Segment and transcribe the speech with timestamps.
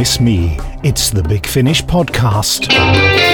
[0.00, 3.29] miss me, it's the Big Finish podcast.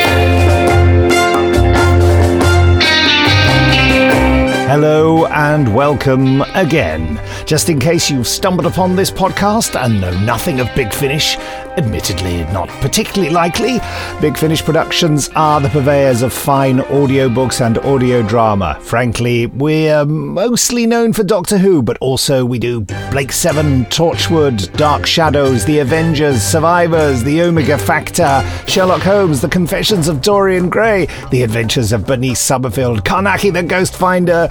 [4.67, 7.21] Hello and welcome again.
[7.47, 11.37] Just in case you've stumbled upon this podcast and know nothing of Big Finish,
[11.77, 13.79] admittedly not particularly likely,
[14.21, 18.77] Big Finish Productions are the purveyors of fine audiobooks and audio drama.
[18.81, 22.81] Frankly, we're mostly known for Doctor Who, but also we do
[23.13, 30.09] Blake Seven, Torchwood, Dark Shadows, The Avengers, Survivors, The Omega Factor, Sherlock Holmes, The Confessions
[30.09, 34.49] of Dorian Gray, The Adventures of Bernice Summerfield, Carnacki the Ghost Finder,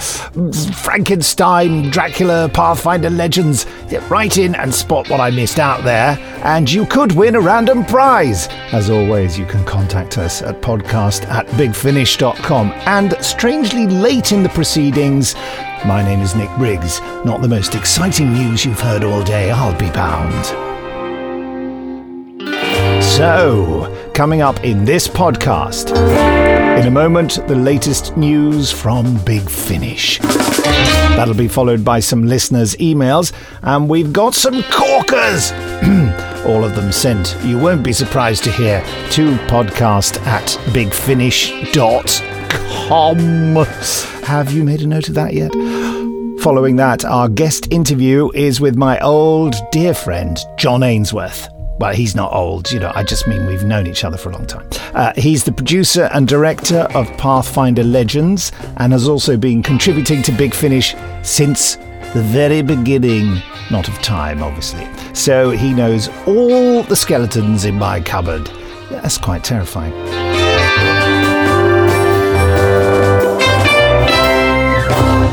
[0.83, 3.65] Frankenstein, Dracula, Pathfinder Legends.
[4.09, 7.85] Write in and spot what I missed out there, and you could win a random
[7.85, 8.47] prize.
[8.71, 12.71] As always, you can contact us at podcast at bigfinish.com.
[12.85, 15.35] And strangely late in the proceedings,
[15.85, 16.99] my name is Nick Briggs.
[17.25, 20.45] Not the most exciting news you've heard all day, I'll be bound.
[23.03, 25.91] So, coming up in this podcast,
[26.75, 30.19] in a moment, the latest news from Big Finish.
[30.19, 35.51] That'll be followed by some listeners' emails, and we've got some corkers!
[36.45, 43.55] All of them sent, you won't be surprised to hear, to podcast at bigfinish.com.
[44.25, 45.53] Have you made a note of that yet?
[46.41, 51.54] Following that, our guest interview is with my old dear friend, John Ainsworth.
[51.77, 54.31] Well, he's not old, you know, I just mean we've known each other for a
[54.31, 54.69] long time.
[54.93, 60.31] Uh, he's the producer and director of Pathfinder Legends and has also been contributing to
[60.31, 61.75] Big Finish since
[62.13, 63.41] the very beginning.
[63.71, 64.87] Not of time, obviously.
[65.13, 68.49] So he knows all the skeletons in my cupboard.
[68.89, 69.91] That's quite terrifying.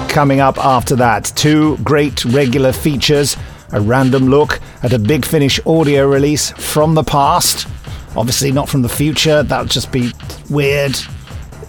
[0.09, 3.37] Coming up after that, two great regular features
[3.73, 7.69] a random look at a Big Finish audio release from the past.
[8.16, 10.12] Obviously, not from the future, that would just be
[10.50, 10.97] weird.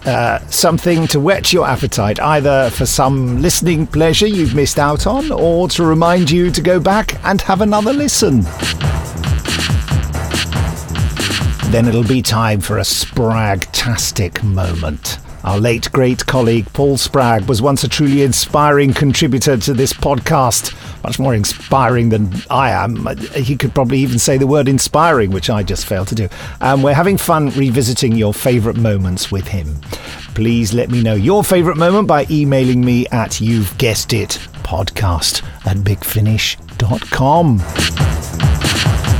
[0.04, 5.32] Uh, something to whet your appetite, either for some listening pleasure you've missed out on,
[5.32, 8.42] or to remind you to go back and have another listen.
[11.70, 15.18] Then it'll be time for a Spragg-tastic moment.
[15.42, 20.74] Our late great colleague Paul Spragg was once a truly inspiring contributor to this podcast,
[21.04, 23.06] much more inspiring than I am.
[23.34, 26.28] He could probably even say the word inspiring, which I just failed to do.
[26.60, 29.80] And we're having fun revisiting your favourite moments with him.
[30.34, 35.44] Please let me know your favourite moment by emailing me at you've guessed it podcast
[35.66, 37.60] at bigfinish.com.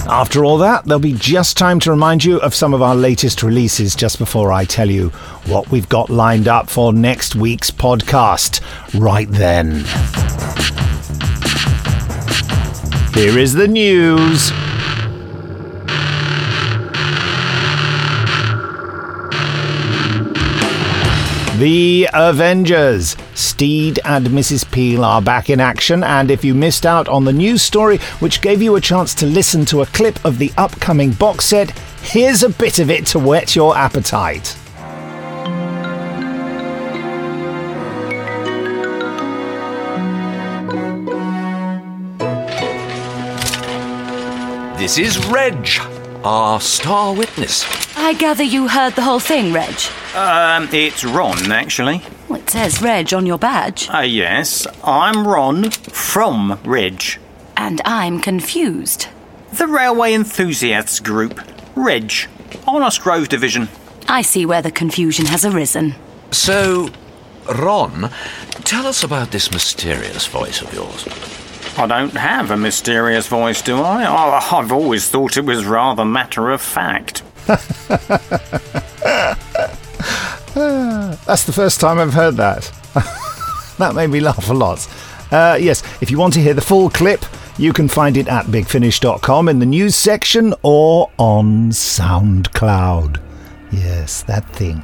[0.06, 3.42] After all that, there'll be just time to remind you of some of our latest
[3.42, 5.08] releases just before I tell you
[5.46, 8.60] what we've got lined up for next week's podcast.
[8.98, 9.84] Right then.
[13.14, 14.50] Here is the news.
[21.60, 23.16] The Avengers.
[23.34, 24.68] Steed and Mrs.
[24.68, 28.40] Peel are back in action, and if you missed out on the news story, which
[28.40, 31.70] gave you a chance to listen to a clip of the upcoming box set,
[32.02, 34.58] here's a bit of it to whet your appetite.
[44.84, 45.66] This is Reg,
[46.24, 47.64] our star witness.
[47.96, 49.74] I gather you heard the whole thing, Reg.
[50.14, 52.02] Um, it's Ron, actually.
[52.28, 53.88] Well, it says Reg on your badge.
[53.88, 57.02] Uh, yes, I'm Ron from Reg.
[57.56, 59.08] And I'm confused.
[59.54, 61.40] The Railway Enthusiasts Group,
[61.74, 62.12] Reg,
[62.68, 63.70] Honest Grove Division.
[64.06, 65.94] I see where the confusion has arisen.
[66.30, 66.90] So,
[67.48, 68.10] Ron,
[68.64, 71.08] tell us about this mysterious voice of yours.
[71.76, 74.04] I don't have a mysterious voice, do I?
[74.06, 77.22] Oh, I've always thought it was rather matter of fact.
[80.54, 82.70] That's the first time I've heard that.
[83.78, 84.88] that made me laugh a lot.
[85.32, 87.24] Uh, yes, if you want to hear the full clip,
[87.58, 93.20] you can find it at bigfinish.com in the news section or on SoundCloud.
[93.72, 94.80] Yes, that thing.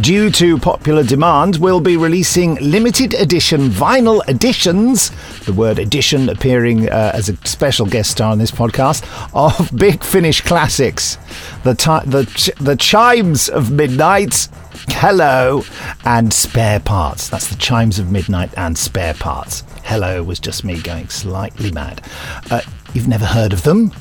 [0.00, 5.10] Due to popular demand, we'll be releasing limited edition vinyl editions,
[5.46, 10.02] the word edition appearing uh, as a special guest star on this podcast, of Big
[10.02, 11.16] Finish classics.
[11.62, 14.48] The, ti- the, ch- the Chimes of Midnight,
[14.88, 15.62] Hello,
[16.04, 17.28] and Spare Parts.
[17.28, 19.62] That's the Chimes of Midnight and Spare Parts.
[19.84, 22.04] Hello was just me going slightly mad.
[22.50, 22.62] Uh,
[22.94, 23.92] you've never heard of them?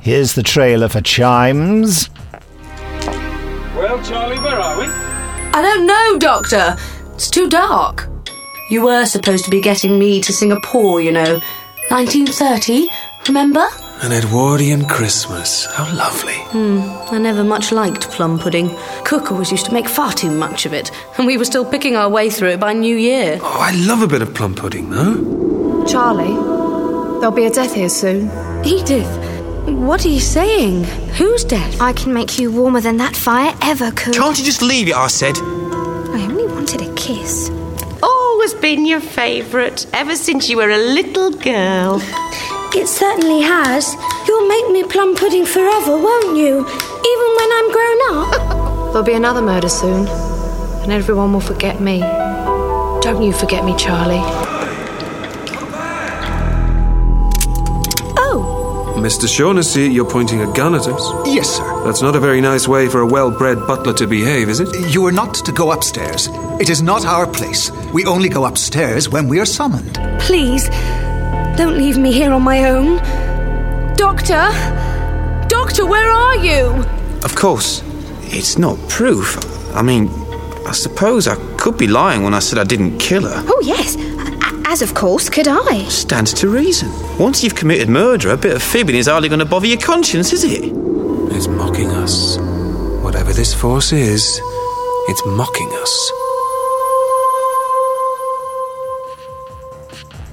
[0.00, 2.10] Here's the trailer for Chimes.
[3.96, 4.84] Well, Charlie, where are we?
[4.84, 6.76] I don't know, Doctor.
[7.14, 8.06] It's too dark.
[8.68, 11.40] You were supposed to be getting me to Singapore, you know.
[11.88, 12.90] 1930,
[13.26, 13.66] remember?
[14.02, 15.64] An Edwardian Christmas.
[15.64, 16.34] How lovely.
[16.34, 18.76] Hmm, I never much liked plum pudding.
[19.06, 21.96] Cook always used to make far too much of it, and we were still picking
[21.96, 23.38] our way through it by New Year.
[23.40, 25.86] Oh, I love a bit of plum pudding, though.
[25.86, 26.34] Charlie,
[27.18, 28.30] there'll be a death here soon.
[28.62, 29.08] Edith,
[29.66, 30.84] what are you saying?
[31.18, 31.76] Who's dead?
[31.80, 34.14] I can make you warmer than that fire ever could.
[34.14, 35.36] Can't you just leave it, I said?
[35.38, 37.50] I only wanted a kiss.
[38.02, 42.00] Always been your favourite, ever since you were a little girl.
[42.74, 43.94] It certainly has.
[44.28, 46.58] You'll make me plum pudding forever, won't you?
[46.60, 48.92] Even when I'm grown up.
[48.92, 50.06] There'll be another murder soon,
[50.82, 52.00] and everyone will forget me.
[52.00, 54.45] Don't you forget me, Charlie.
[58.96, 59.28] Mr.
[59.28, 61.26] Shaughnessy, you're pointing a gun at us.
[61.26, 61.84] Yes, sir.
[61.84, 64.68] That's not a very nice way for a well bred butler to behave, is it?
[64.92, 66.28] You are not to go upstairs.
[66.60, 67.70] It is not our place.
[67.92, 69.98] We only go upstairs when we are summoned.
[70.20, 70.68] please,
[71.56, 72.96] don't leave me here on my own.
[73.96, 74.50] Doctor?
[75.48, 76.66] Doctor, where are you?
[77.22, 77.82] Of course,
[78.24, 79.36] it's not proof.
[79.74, 80.08] I mean,
[80.66, 83.42] I suppose I could be lying when I said I didn't kill her.
[83.46, 83.96] Oh, yes.
[84.66, 85.84] A- As of course could I.
[85.84, 86.90] Stands to reason.
[87.18, 90.32] Once you've committed murder, a bit of fibbing is hardly going to bother your conscience,
[90.32, 90.72] is it?
[91.34, 92.36] It's mocking us.
[93.02, 94.40] Whatever this force is,
[95.08, 96.12] it's mocking us.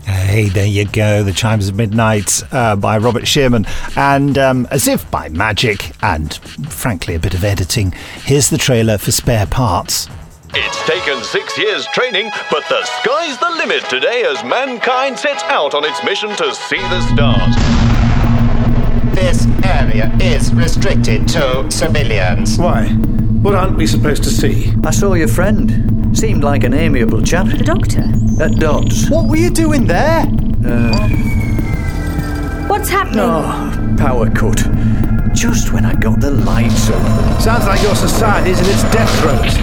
[0.06, 1.22] Hey, there you go.
[1.24, 3.66] The Chimes of Midnight uh, by Robert Shearman.
[3.96, 6.34] And um, as if by magic, and
[6.70, 7.92] frankly a bit of editing,
[8.24, 10.08] here's the trailer for Spare Parts.
[10.56, 15.74] It's taken six years training, but the sky's the limit today as mankind sets out
[15.74, 17.56] on its mission to see the stars.
[19.16, 22.58] This area is restricted to civilians.
[22.60, 22.88] Why?
[23.42, 24.72] What aren't we supposed to see?
[24.84, 26.16] I saw your friend.
[26.18, 27.48] Seemed like an amiable chap.
[27.48, 28.04] The doctor?
[28.44, 29.10] At Dodds.
[29.10, 30.22] What were you doing there?
[30.66, 31.08] Uh,
[32.68, 33.20] What's happening?
[33.22, 34.60] oh, power cut.
[35.34, 37.42] Just when I got the lights on.
[37.42, 39.58] Sounds like your society's in its death throes.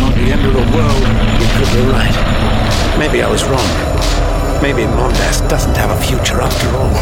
[0.00, 1.02] Not the end of the world.
[1.40, 2.96] You could be right.
[2.98, 3.68] Maybe I was wrong.
[4.62, 6.94] Maybe Mondas doesn't have a future after all.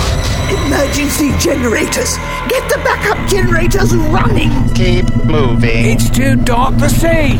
[0.67, 2.17] Emergency generators!
[2.49, 4.51] Get the backup generators running!
[4.75, 5.87] Keep moving.
[5.87, 7.35] It's too dark to see.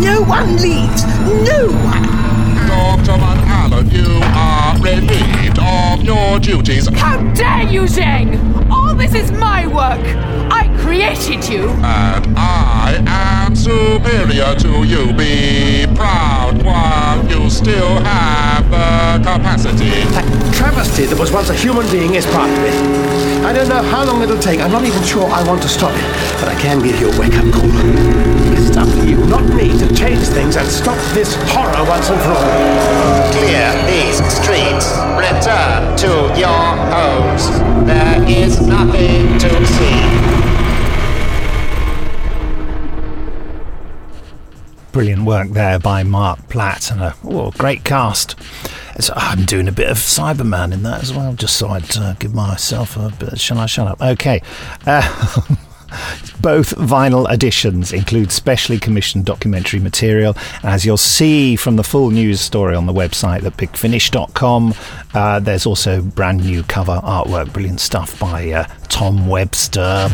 [0.00, 1.04] No one leaves!
[1.46, 2.02] No one!
[2.66, 3.16] Dr.
[3.16, 4.81] Van Allen, you are relieved of your
[6.42, 6.88] duties.
[6.94, 8.68] How dare you, Zhang!
[8.70, 10.04] All this is my work!
[10.52, 11.68] I created you!
[11.70, 15.12] And I am superior to you.
[15.14, 19.90] Be proud while you still have the capacity.
[20.12, 22.74] That travesty that was once a human being is part of it.
[23.44, 24.60] I don't know how long it'll take.
[24.60, 26.40] I'm not even sure I want to stop it.
[26.40, 28.51] But I can give you a wake up call.
[28.82, 32.20] It's up to you, not me, to change things and stop this horror once and
[32.20, 33.30] for all.
[33.30, 34.90] Clear these streets.
[35.14, 36.48] Return to your
[36.90, 37.48] homes.
[37.86, 40.02] There is nothing to see.
[44.90, 48.34] Brilliant work there by Marc Platt and a oh, great cast.
[48.98, 52.14] So I'm doing a bit of Cyberman in that as well, just so I'd uh,
[52.14, 53.38] give myself a bit.
[53.38, 54.02] Shall I shut up?
[54.02, 54.42] Okay.
[54.84, 55.40] Uh,
[56.40, 60.36] both vinyl editions include specially commissioned documentary material.
[60.62, 64.74] As you'll see from the full news story on the website at bigfinish.com,
[65.14, 67.52] uh, there's also brand new cover artwork.
[67.52, 70.08] Brilliant stuff by uh, Tom Webster.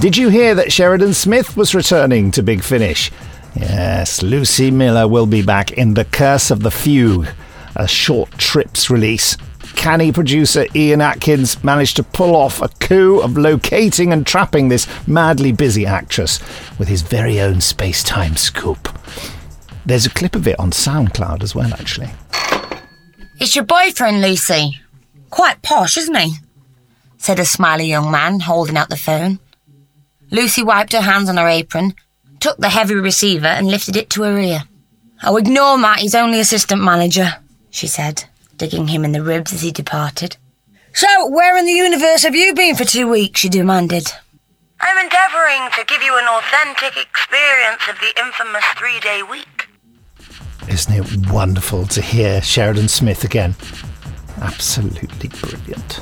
[0.00, 3.10] Did you hear that Sheridan Smith was returning to Big Finish?
[3.54, 7.28] Yes, Lucie Miller will be back in The Curse of the Fugue,
[7.76, 9.36] a short trips release.
[9.80, 14.86] Canny producer Ian Atkins managed to pull off a coup of locating and trapping this
[15.08, 16.38] madly busy actress
[16.78, 18.90] with his very own space time scoop.
[19.86, 22.10] There's a clip of it on SoundCloud as well, actually.
[23.40, 24.78] It's your boyfriend, Lucie.
[25.30, 26.34] Quite posh, isn't he?
[27.16, 29.38] said a smiley young man, holding out the phone.
[30.30, 31.94] Lucie wiped her hands on her apron,
[32.38, 34.64] took the heavy receiver, and lifted it to her ear.
[35.24, 37.36] Oh, ignore Matt, he's only assistant manager,
[37.70, 38.24] she said,
[38.60, 40.36] digging him in the ribs as he departed.
[40.92, 43.40] So, where in the universe have you been for two weeks?
[43.40, 44.06] she demanded.
[44.78, 49.66] I'm endeavouring to give you an authentic experience of the infamous three day week.
[50.68, 53.54] Isn't it wonderful to hear Sheridan Smith again?
[54.42, 56.00] Absolutely brilliant.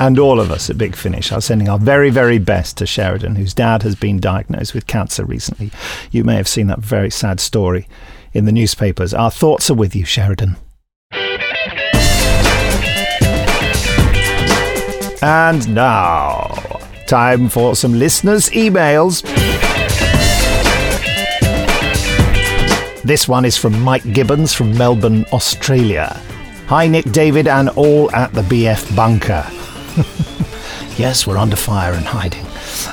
[0.00, 3.36] And all of us at Big Finish are sending our very, very best to Sheridan,
[3.36, 5.70] whose dad has been diagnosed with cancer recently.
[6.10, 7.86] You may have seen that very sad story
[8.32, 9.14] in the newspapers.
[9.14, 10.56] Our thoughts are with you, Sheridan.
[15.24, 16.48] And now,
[17.06, 19.22] time for some listeners' emails.
[23.02, 26.20] This one is from Mike Gibbons from Melbourne, Australia.
[26.66, 29.46] Hi, Nick, David, and all at the BF bunker.
[30.98, 32.44] yes, we're under fire and hiding.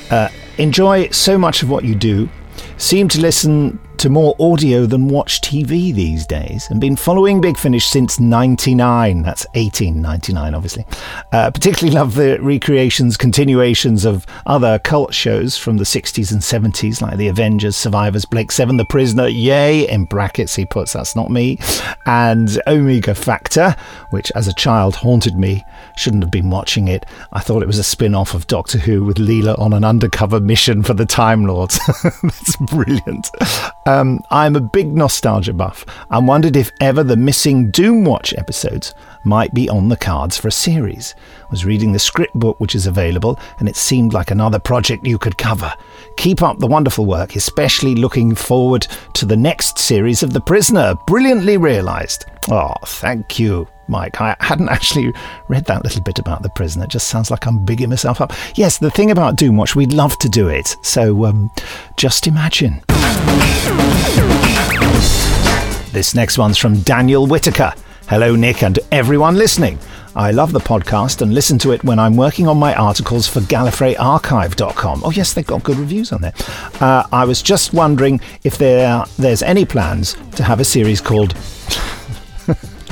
[0.10, 2.30] Uh, enjoy so much of what you do.
[2.78, 7.56] Seem to listen to more audio than watch TV these days and been following Big
[7.56, 9.22] Finish since 99.
[9.22, 10.88] That's 1899, obviously.
[11.32, 17.00] Uh, particularly love the recreations, continuations of other cult shows from the 60s and 70s,
[17.00, 21.30] like The Avengers, Survivors, Blake Seven, The Prisoner, Yay, in brackets he puts, that's not
[21.30, 21.60] me,
[22.08, 23.76] and Omega Factor,
[24.10, 25.64] which as a child haunted me.
[25.96, 27.06] Shouldn't have been watching it.
[27.34, 30.40] I thought it was a spin off of Doctor Who with Leela on an undercover
[30.40, 31.80] mission for the Time Lords.
[32.24, 33.30] that's brilliant.
[33.92, 38.94] Um, I'm a big nostalgia buff and wondered if ever the missing Doomwatch episodes
[39.26, 41.14] might be on the cards for a series.
[41.44, 45.06] I was reading the script book which is available and it seemed like another project
[45.06, 45.74] you could cover.
[46.16, 50.96] Keep up the wonderful work, especially looking forward to the next series of The Prisoner.
[51.06, 52.24] Brilliantly realised.
[52.50, 53.68] Oh, thank you.
[53.92, 54.20] Mike.
[54.20, 55.14] I hadn't actually
[55.48, 56.82] read that little bit about the prison.
[56.82, 58.34] It just sounds like I'm bigging myself up.
[58.56, 60.78] Yes, the thing about Doomwatch, we'd love to do it.
[60.82, 61.52] So um,
[61.98, 62.82] just imagine.
[65.92, 67.74] This next one's from Daniel Whitaker.
[68.08, 69.78] Hello, Nick, and everyone listening.
[70.16, 73.40] I love the podcast and listen to it when I'm working on my articles for
[73.40, 75.04] GallifreyArchive.com.
[75.06, 76.34] Oh, yes, they've got good reviews on there.
[76.82, 81.34] Uh, I was just wondering if there there's any plans to have a series called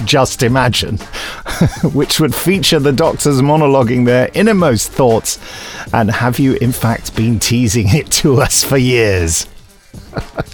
[0.06, 0.98] Just Imagine,
[1.94, 5.40] which would feature the doctors monologuing their innermost thoughts.
[5.94, 9.48] And have you, in fact, been teasing it to us for years?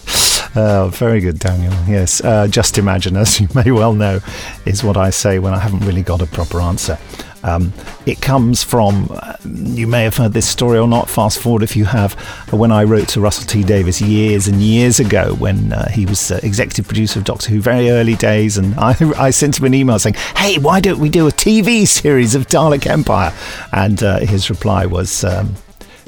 [0.57, 1.73] Oh, very good, Daniel.
[1.85, 4.21] Yes, uh, just imagine, as you may well know,
[4.65, 6.97] is what I say when I haven't really got a proper answer.
[7.45, 7.71] Um,
[8.07, 11.75] it comes from, uh, you may have heard this story or not, fast forward if
[11.75, 12.13] you have,
[12.51, 16.31] when I wrote to Russell T Davies years and years ago when uh, he was
[16.31, 19.75] uh, executive producer of Doctor Who, very early days, and I, I, sent him an
[19.75, 23.31] email saying, hey, why don't we do a TV series of Dalek Empire?
[23.71, 25.53] And uh, his reply was, um,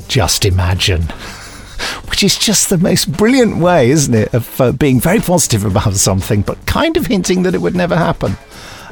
[0.08, 1.01] just imagine
[2.10, 5.94] which is just the most brilliant way, isn't it, of uh, being very positive about
[5.94, 8.36] something, but kind of hinting that it would never happen.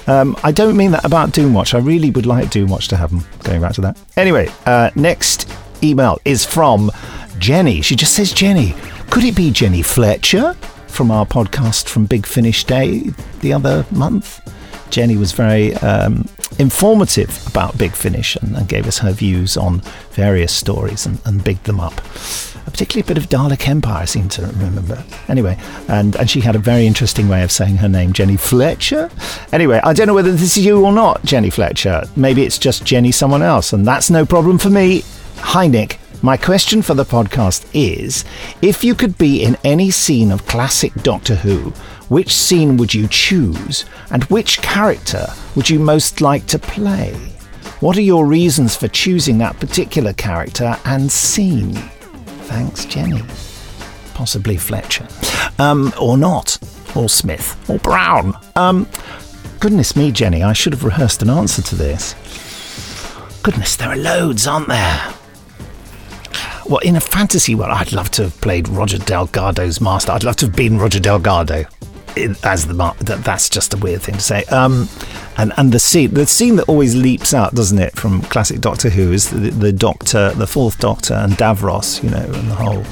[0.08, 1.74] Um, I don't mean that about Doomwatch.
[1.74, 3.22] I really would like Doomwatch to happen.
[3.44, 4.00] Going back to that.
[4.18, 5.50] Anyway, uh, next
[5.84, 6.92] email is from
[7.40, 7.82] Jenny.
[7.82, 8.76] She just says Jenny.
[9.10, 10.54] Could it be Jenny Fletcher
[10.88, 14.42] from our podcast from Big Finish Day the other month?
[14.90, 16.28] Jenny was very um,
[16.60, 19.82] informative about Big Finish and, and, gave us her views on
[20.12, 22.00] various stories and, and bigged them up
[22.66, 25.04] particularly a bit of Dalek Empire, I seem to remember.
[25.28, 25.58] Anyway,
[25.88, 29.10] and, and she had a very interesting way of saying her name, Jenny Fletcher.
[29.52, 32.04] Anyway, I don't know whether this is you or not, Jenny Fletcher.
[32.16, 35.04] Maybe it's just Jenny someone else, and that's no problem for me.
[35.38, 36.00] Hi, Nick.
[36.22, 38.26] My question for the podcast is
[38.62, 41.72] if you could be in any scene of classic Doctor Who,
[42.10, 47.14] which scene would you choose, and which character would you most like to play?
[47.80, 51.78] What are your reasons for choosing that particular character and scene?
[52.48, 53.22] Thanks, Jenny.
[54.14, 55.08] Possibly Fletcher.
[55.60, 56.58] Um, or not.
[56.96, 57.58] Or Smith.
[57.70, 58.38] Or Brown.
[58.56, 58.88] Um,
[59.60, 62.14] goodness me, Jenny, I should have rehearsed an answer to this.
[63.44, 65.14] Goodness, there are loads, aren't there?
[66.68, 70.12] Well, in a fantasy world, I'd love to have played Roger Delgado's master.
[70.14, 71.66] I'd love to have been Roger Delgado
[72.44, 74.44] as the that's just a weird thing to say.
[74.46, 74.88] Um,
[75.38, 78.90] and and the scene the scene that always leaps out, doesn't it, from classic Doctor
[78.90, 82.84] Who is the, the Doctor, the Fourth Doctor, and Davros, you know, and the whole.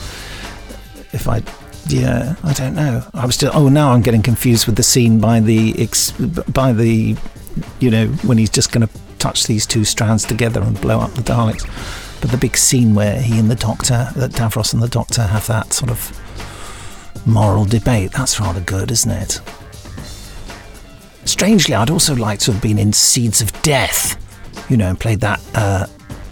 [1.13, 1.43] If I,
[1.87, 3.03] yeah, I don't know.
[3.13, 3.51] I was still.
[3.53, 7.15] Oh, now I'm getting confused with the scene by the ex, by the,
[7.79, 11.11] you know, when he's just going to touch these two strands together and blow up
[11.13, 11.63] the Daleks.
[12.19, 15.45] But the big scene where he and the Doctor, that Davros and the Doctor have
[15.47, 16.19] that sort of
[17.25, 18.11] moral debate.
[18.11, 19.41] That's rather good, isn't it?
[21.25, 24.19] Strangely, I'd also like to have been in Seeds of Death,
[24.69, 25.87] you know, and played that uh,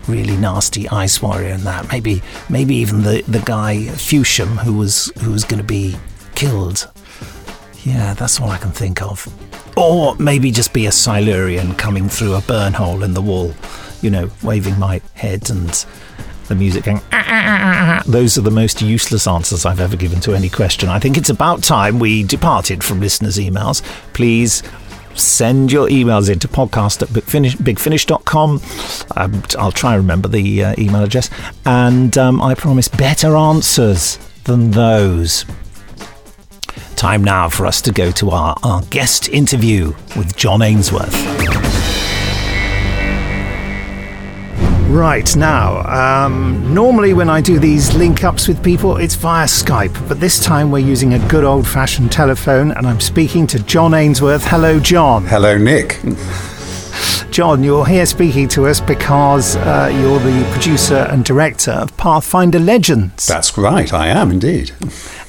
[0.07, 1.89] really nasty ice warrior and that.
[1.91, 5.95] Maybe, maybe even the, the guy Fewsham who was who was going to be
[6.35, 6.91] killed.
[7.83, 9.27] Yeah, that's all I can think of.
[9.77, 13.53] Or maybe just be a Silurian coming through a burn hole in the wall,
[14.01, 15.85] you know, waving my head and
[16.47, 16.97] the music going.
[17.11, 20.89] Ah, ah, ah, Those are the most useless answers I've ever given to any question.
[20.89, 23.81] I think it's about time we departed from listeners' emails.
[24.13, 24.61] Please
[25.15, 28.61] send your emails in to podcast at bigfinish, bigfinish.com.
[29.15, 31.29] Um, I'll try and remember the uh, email address.
[31.65, 35.45] And um, I promise better answers than those.
[36.95, 41.60] Time now for us to go to our, our guest interview with John Ainsworth.
[44.91, 50.09] Right, now, um, normally when I do these link ups with people, it's via Skype,
[50.09, 53.93] but this time we're using a good old fashioned telephone and I'm speaking to John
[53.93, 54.43] Ainsworth.
[54.43, 55.25] Hello, John.
[55.25, 56.01] Hello, Nick.
[57.31, 62.59] John, you're here speaking to us because uh, you're the producer and director of Pathfinder
[62.59, 63.25] Legends.
[63.27, 64.71] That's right, I am indeed.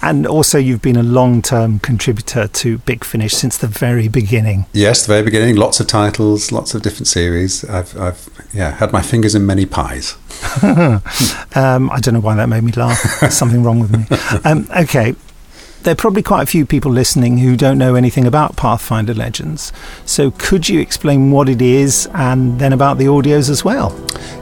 [0.02, 4.66] And also, you've been a long term contributor to Big Finish since the very beginning.
[4.72, 5.54] Yes, the very beginning.
[5.54, 7.64] Lots of titles, lots of different series.
[7.64, 10.16] I've, I've yeah, had my fingers in many pies.
[11.54, 13.20] um, I don't know why that made me laugh.
[13.20, 14.04] There's something wrong with me.
[14.44, 15.14] Um, okay.
[15.82, 19.72] There are probably quite a few people listening who don't know anything about Pathfinder Legends.
[20.04, 23.90] So, could you explain what it is and then about the audios as well?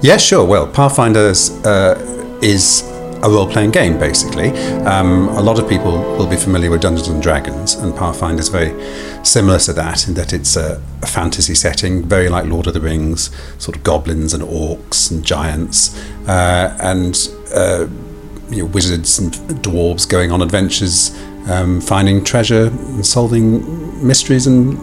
[0.03, 0.45] Yeah, sure.
[0.45, 1.99] Well, Pathfinders uh,
[2.43, 2.83] is
[3.23, 4.51] a role playing game, basically.
[4.85, 8.49] Um, a lot of people will be familiar with Dungeons and Dragons, and Pathfinder is
[8.49, 8.73] very
[9.25, 12.81] similar to that in that it's a, a, fantasy setting, very like Lord of the
[12.81, 15.97] Rings, sort of goblins and orcs and giants,
[16.29, 17.87] uh, and uh,
[18.51, 21.15] you know, wizards and dwarves going on adventures,
[21.49, 24.79] um, finding treasure and solving mysteries and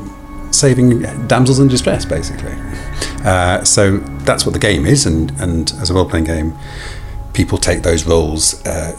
[0.54, 2.54] saving damsels in distress, basically.
[3.24, 6.58] Uh, so that's what the game is, and, and as a role playing game,
[7.38, 8.98] people take those roles uh,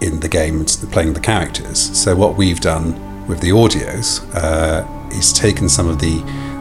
[0.00, 1.78] in the game, playing the characters.
[2.02, 2.88] So what we've done
[3.28, 6.16] with the audios uh, is taken some of the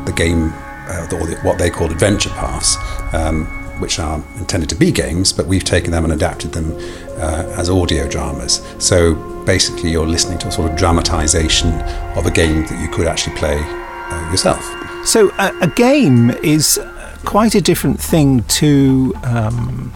[0.06, 0.52] the game,
[0.90, 2.76] uh, the, what they call adventure paths,
[3.14, 3.46] um,
[3.80, 6.74] which are intended to be games, but we've taken them and adapted them
[7.22, 8.62] uh, as audio dramas.
[8.80, 9.16] So
[9.46, 11.70] basically, you're listening to a sort of dramatization
[12.18, 14.62] of a game that you could actually play uh, yourself.
[15.06, 16.82] So a game is
[17.24, 19.14] quite a different thing to.
[19.24, 19.94] Um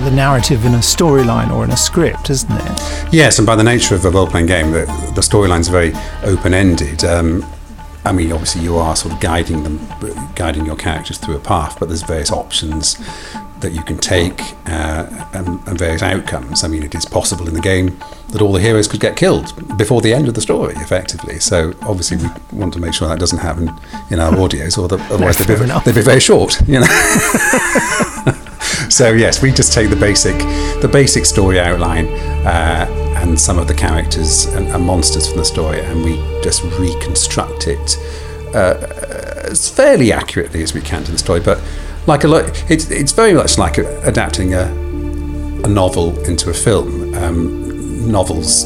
[0.00, 3.12] the narrative in a storyline or in a script, isn't it?
[3.12, 5.92] Yes, and by the nature of a role playing game, the, the storyline's very
[6.22, 7.04] open ended.
[7.04, 7.44] Um,
[8.04, 9.78] I mean, obviously, you are sort of guiding them,
[10.34, 12.96] guiding your characters through a path, but there's various options
[13.60, 16.64] that you can take uh, and, and, various outcomes.
[16.64, 19.52] I mean, it is possible in the game that all the heroes could get killed
[19.76, 21.38] before the end of the story, effectively.
[21.40, 22.28] So, obviously, we
[22.58, 23.70] want to make sure that doesn't happen
[24.10, 26.58] in our audios, or the, otherwise no, they'd, be, they'd be very short.
[26.66, 26.86] You know.
[28.88, 30.38] so yes, we just take the basic,
[30.80, 32.06] the basic story outline
[32.46, 36.62] uh, and some of the characters and, and, monsters from the story, and we just
[36.78, 37.98] reconstruct it
[38.54, 38.74] uh,
[39.44, 41.40] as fairly accurately as we can to the story.
[41.40, 41.62] But
[42.06, 44.64] like a lot, it's it's very much like adapting a
[45.64, 47.14] a novel into a film.
[47.14, 48.64] Um, novels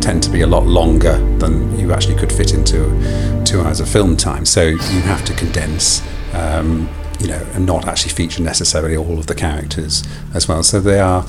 [0.00, 3.88] tend to be a lot longer than you actually could fit into two hours of
[3.88, 6.02] film time, so you have to condense.
[6.32, 6.88] Um,
[7.20, 10.02] you know, and not actually feature necessarily all of the characters
[10.34, 10.62] as well.
[10.62, 11.24] So they are.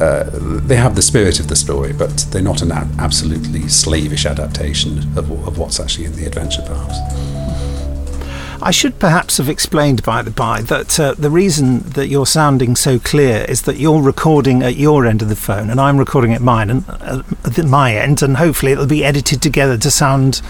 [0.00, 0.24] Uh,
[0.66, 5.30] they have the spirit of the story, but they're not an absolutely slavish adaptation of,
[5.46, 6.98] of what's actually in the adventure paths.
[8.62, 12.76] I should perhaps have explained, by the by, that uh, the reason that you're sounding
[12.76, 16.32] so clear is that you're recording at your end of the phone, and I'm recording
[16.32, 20.42] at mine and uh, at my end, and hopefully it'll be edited together to sound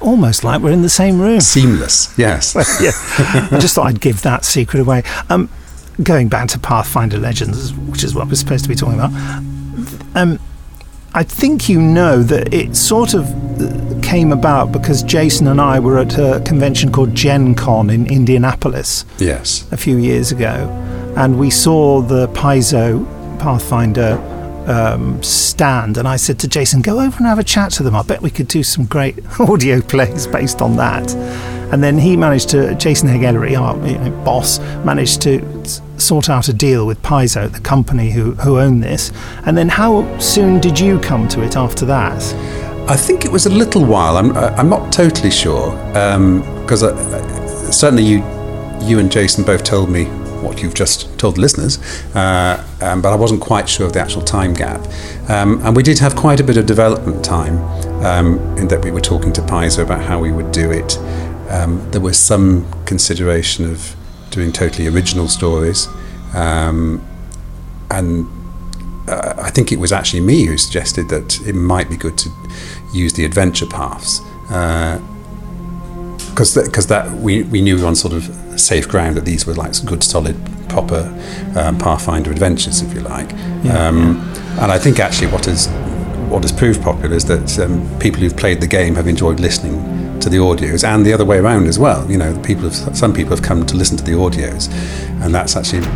[0.00, 1.40] almost like we're in the same room.
[1.40, 2.54] Seamless, yes.
[2.80, 2.92] yeah.
[3.50, 5.02] I just thought I'd give that secret away.
[5.28, 5.48] Um,
[6.02, 9.12] going back to Pathfinder Legends, which is what we're supposed to be talking about,
[10.14, 10.38] um,
[11.14, 13.26] I think you know that it sort of
[13.60, 18.06] uh, came about because Jason and I were at a convention called Gen Con in
[18.06, 19.04] Indianapolis.
[19.18, 19.66] Yes.
[19.72, 20.68] A few years ago.
[21.16, 23.06] And we saw the Paizo
[23.38, 24.18] Pathfinder
[24.66, 27.94] um, stand, and I said to Jason, "Go over and have a chat to them.
[27.94, 31.14] I bet we could do some great audio plays based on that."
[31.72, 35.42] And then he managed to, Jason Haigh-Ellery, our you know, boss, managed to
[35.98, 39.10] sort out a deal with Paizo, the company who, who own this.
[39.46, 42.22] And then how soon did you come to it after that?
[42.88, 44.16] I think it was a little while.
[44.16, 45.72] I'm, I'm not totally sure
[46.62, 48.18] because um, certainly you,
[48.82, 50.04] you and Jason both told me
[50.46, 51.78] what you've just told the listeners,
[52.14, 54.80] uh, um, but I wasn't quite sure of the actual time gap.
[55.28, 57.58] Um, and we did have quite a bit of development time
[58.04, 60.98] um, in that we were talking to Paizo about how we would do it.
[61.50, 63.94] Um, there was some consideration of
[64.30, 65.88] doing totally original stories,
[66.34, 67.04] um,
[67.90, 68.26] and
[69.08, 72.30] uh, I think it was actually me who suggested that it might be good to
[72.92, 74.20] use the adventure paths.
[74.50, 75.00] Uh,
[76.30, 79.54] because because that, that, we, we knew on sort of safe ground that these were
[79.54, 80.36] like good solid
[80.68, 81.12] proper
[81.56, 83.30] um, Pathfinder adventures if you like
[83.62, 84.62] yeah, um, yeah.
[84.62, 85.68] and I think actually what has
[86.30, 90.20] what has proved popular is that um, people who've played the game have enjoyed listening
[90.20, 93.12] to the audios and the other way around as well you know people have, some
[93.12, 94.70] people have come to listen to the audios
[95.22, 95.86] and that's actually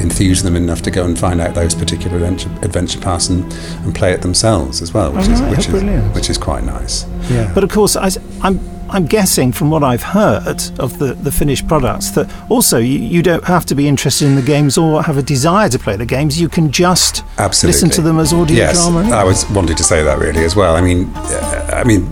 [0.00, 3.50] enthuse them enough to go and find out those particular adventure, adventure paths and,
[3.84, 6.64] and play it themselves as well, which, oh, is, right, which, is, which is quite
[6.64, 7.06] nice.
[7.30, 7.50] Yeah.
[7.54, 8.10] But of course, I,
[8.42, 12.98] I'm I'm guessing from what I've heard of the, the finished products that also you,
[12.98, 15.96] you don't have to be interested in the games or have a desire to play
[15.96, 16.40] the games.
[16.40, 17.74] You can just Absolutely.
[17.74, 19.14] listen to them as audio yes, drama.
[19.14, 20.76] I was wanting to say that really as well.
[20.76, 22.08] I mean, uh, I mean,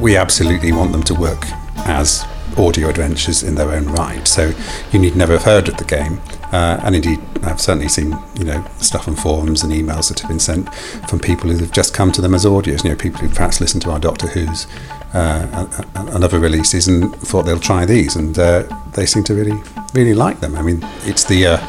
[0.00, 1.42] we absolutely want them to work
[1.86, 4.26] as audio adventures in their own right.
[4.26, 4.52] So
[4.92, 6.20] you need never have heard of the game.
[6.52, 10.28] Uh, and indeed, I've certainly seen you know stuff on forums and emails that have
[10.28, 10.72] been sent
[11.08, 12.84] from people who have just come to them as audios.
[12.84, 14.66] You know, people who perhaps listened to our Doctor Who's
[15.14, 19.58] uh, and, other releases and thought they'll try these, and uh, they seem to really
[19.94, 20.56] really like them.
[20.56, 21.66] I mean, it's the uh,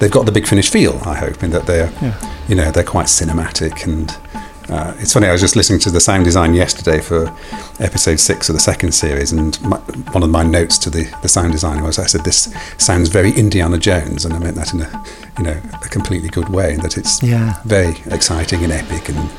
[0.00, 1.00] they've got the big finish feel.
[1.04, 2.14] I hope in that they're Yeah.
[2.48, 4.16] you know they're quite cinematic and.
[4.66, 5.26] Uh, it's funny.
[5.26, 7.26] I was just listening to the sound design yesterday for
[7.80, 9.76] episode six of the second series, and my,
[10.12, 13.30] one of my notes to the, the sound designer was I said this sounds very
[13.32, 15.04] Indiana Jones, and I meant that in a
[15.36, 17.60] you know a completely good way, and that it's Yeah.
[17.66, 19.30] very exciting and epic, and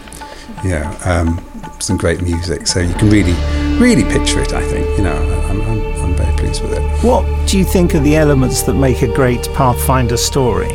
[0.63, 1.43] you know um,
[1.80, 2.67] some great music.
[2.67, 3.36] So you can really
[3.80, 4.54] really picture it.
[4.54, 5.15] I think you know
[5.49, 6.82] I'm, I'm, I'm very pleased with it.
[7.04, 10.69] What do you think are the elements that make a great Pathfinder story?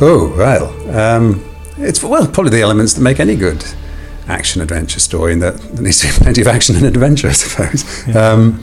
[0.00, 1.44] Oh well, um,
[1.76, 3.64] it's well probably the elements that make any good
[4.28, 7.32] action adventure story, and that there needs to be plenty of action and adventure, I
[7.32, 8.16] suppose.
[8.16, 8.60] Um,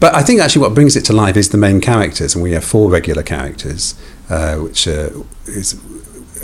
[0.00, 2.52] but I think actually what brings it to life is the main characters, and we
[2.52, 3.94] have four regular characters,
[4.30, 5.10] uh, which uh,
[5.46, 5.80] is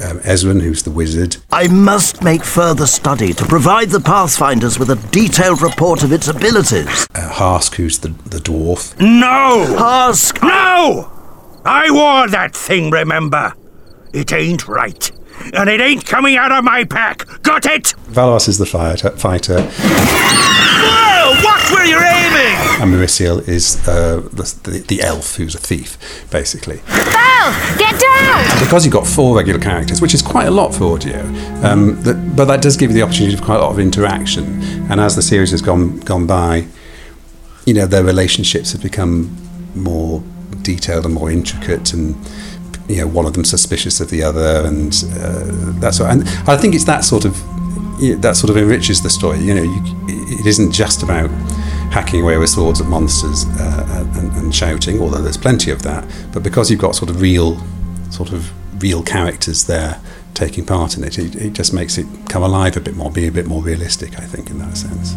[0.02, 1.36] um, Ezren, who's the wizard.
[1.52, 6.28] I must make further study to provide the Pathfinders with a detailed report of its
[6.28, 7.06] abilities.
[7.14, 8.98] Uh, Harsk, who's the, the dwarf.
[9.00, 9.64] No!
[9.78, 10.42] Harsk!
[10.42, 11.10] No!
[11.64, 13.54] I wore that thing, remember?
[14.12, 15.10] It ain't right.
[15.52, 17.26] And it ain't coming out of my pack.
[17.42, 17.94] Got it?
[18.08, 21.44] Valos is the fighter, fighter Whoa!
[21.44, 22.54] Watch where you're aiming!
[22.80, 26.76] and Merisiel is uh, the, the, the elf, who's a thief, basically.
[26.86, 28.60] Val, get down!
[28.60, 31.20] because you've got four regular characters, which is quite a lot for audio,
[31.62, 34.60] um, that, but that does give you the opportunity for quite a lot of interaction.
[34.90, 36.66] And as the series has gone gone by,
[37.64, 39.36] you know their relationships have become
[39.74, 40.22] more
[40.62, 42.16] detailed and more intricate, and
[42.88, 45.44] you know one of them suspicious of the other, and uh,
[45.80, 46.10] that's what.
[46.10, 47.34] And I think it's that sort of
[48.20, 49.38] that sort of enriches the story.
[49.40, 51.30] You know, you, it isn't just about
[51.90, 56.04] hacking away with swords at monsters uh, and, and shouting, although there's plenty of that.
[56.32, 57.60] But because you've got sort of real,
[58.10, 58.50] sort of
[58.82, 60.00] real characters there
[60.34, 63.28] taking part in it, it, it just makes it come alive a bit more, be
[63.28, 64.18] a bit more realistic.
[64.18, 65.14] I think in that sense.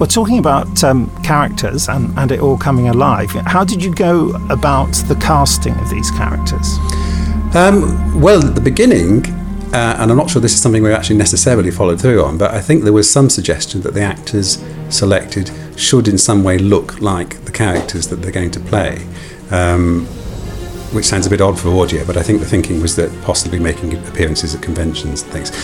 [0.00, 4.30] Well, talking about um, characters and, and it all coming alive, how did you go
[4.48, 6.78] about the casting of these characters?
[7.54, 9.26] Um, well, at the beginning,
[9.74, 12.52] uh, and I'm not sure this is something we actually necessarily followed through on, but
[12.52, 17.02] I think there was some suggestion that the actors selected should in some way look
[17.02, 19.06] like the characters that they're going to play.
[19.50, 20.06] Um,
[20.92, 23.58] which sounds a bit odd for audio, but I think the thinking was that possibly
[23.58, 25.54] making appearances at conventions and things.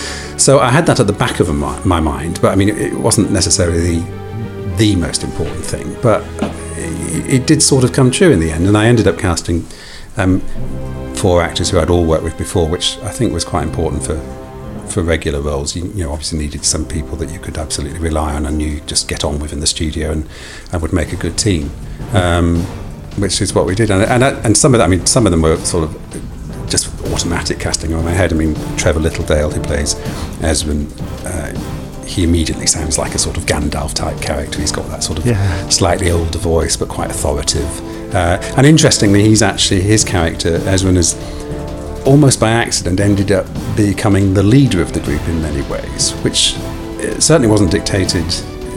[0.41, 2.77] So I had that at the back of my, my mind, but I mean, it,
[2.77, 4.26] it wasn't necessarily the,
[4.77, 6.23] the most important thing, but
[6.77, 9.65] it, did sort of come true in the end, and I ended up casting
[10.17, 10.41] um,
[11.15, 14.19] four actors who I'd all worked with before, which I think was quite important for
[14.87, 15.75] for regular roles.
[15.75, 18.79] You, you know, obviously needed some people that you could absolutely rely on and you
[18.81, 20.29] just get on with in the studio and,
[20.71, 21.71] and would make a good team.
[22.13, 22.63] Um,
[23.17, 25.31] which is what we did, and and, and some of that, I mean, some of
[25.31, 28.31] them were sort of just automatic casting on my head.
[28.31, 29.95] I mean, Trevor Littledale, who plays
[30.39, 30.87] Ezren.
[31.25, 31.76] uh,
[32.07, 34.59] he immediately sounds like a sort of Gandalf type character.
[34.59, 35.69] He's got that sort of Yeah.
[35.69, 37.81] slightly older voice, but quite authoritative.
[38.15, 41.15] Uh, and interestingly, he's actually his character Ezren is
[42.05, 46.55] almost by accident ended up becoming the leader of the group in many ways, which
[46.55, 48.23] uh, certainly wasn't dictated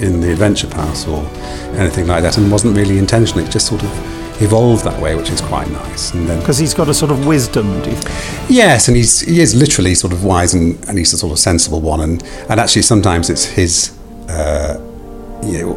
[0.01, 1.25] in the adventure paths or
[1.77, 3.45] anything like that, and wasn't really intentional.
[3.47, 6.13] It just sort of evolved that way, which is quite nice.
[6.15, 8.51] And then Because he's got a sort of wisdom, do you think?
[8.51, 11.39] Yes, and he's he is literally sort of wise and, and he's a sort of
[11.39, 13.97] sensible one, and and actually sometimes it's his,
[14.29, 14.81] uh,
[15.45, 15.75] you know,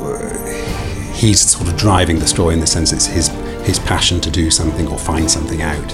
[1.14, 3.28] he's sort of driving the story in the sense it's his
[3.66, 5.92] his passion to do something or find something out.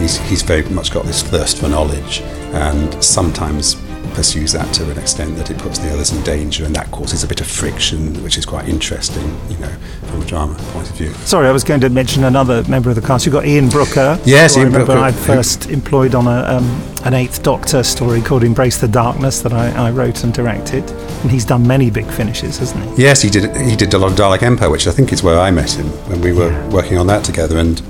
[0.00, 2.20] He's he's very much got this thirst for knowledge,
[2.52, 3.76] and sometimes
[4.16, 7.22] pursues that to an extent that it puts the others in danger, and that causes
[7.22, 9.68] a bit of friction, which is quite interesting, you know,
[10.06, 11.12] from a drama point of view.
[11.26, 13.26] Sorry, I was going to mention another member of the cast.
[13.26, 14.18] You've got Ian Brooker.
[14.26, 18.20] Yes, who I remember Brooker, I first employed on a, um, an Eighth Doctor story
[18.20, 20.90] called Embrace the Darkness that I, I wrote and directed.
[21.22, 23.02] And he's done many big finishes, hasn't he?
[23.02, 23.54] Yes, he did.
[23.56, 25.86] He did a lot of Dalek Empire, which I think is where I met him
[26.08, 27.58] when we were working on that together.
[27.58, 27.80] And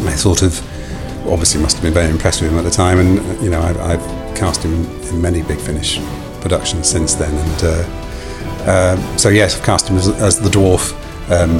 [0.00, 0.58] I sort of
[1.26, 2.98] obviously must have been very impressed with him at the time.
[2.98, 4.72] And you know, I, I've cast him
[5.08, 5.98] in many Big Finish
[6.40, 7.34] productions since then.
[7.34, 10.92] And uh, uh, so yes, I've cast him as, as the dwarf.
[11.30, 11.50] Um,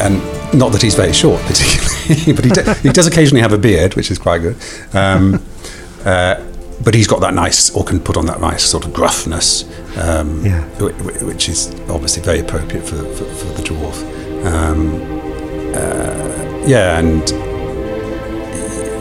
[0.00, 0.18] and
[0.58, 3.94] not that he's very short, particularly, but he, do, he does occasionally have a beard,
[3.94, 4.56] which is quite good.
[4.92, 5.42] Um,
[6.04, 6.44] uh,
[6.84, 9.64] but he's got that nice, or can put on that nice sort of gruffness,
[9.96, 10.62] um, Yeah.
[10.80, 14.44] wh- wh- which is obviously very appropriate for, for, for the dwarf.
[14.44, 14.94] Um,
[15.74, 17.22] uh, yeah, and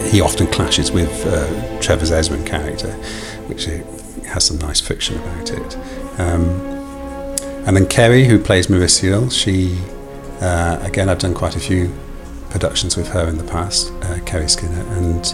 [0.10, 2.92] he often clashes with uh, Trevor's Ezren character,
[3.48, 3.66] which
[4.26, 5.78] has some nice fiction about it.
[6.20, 6.50] Um,
[7.66, 9.78] and then Kerry, who plays Merisiel, she,
[10.42, 11.94] uh, again, I've done quite a few
[12.50, 15.34] productions with her in the past, uh, Kerry Skinner, and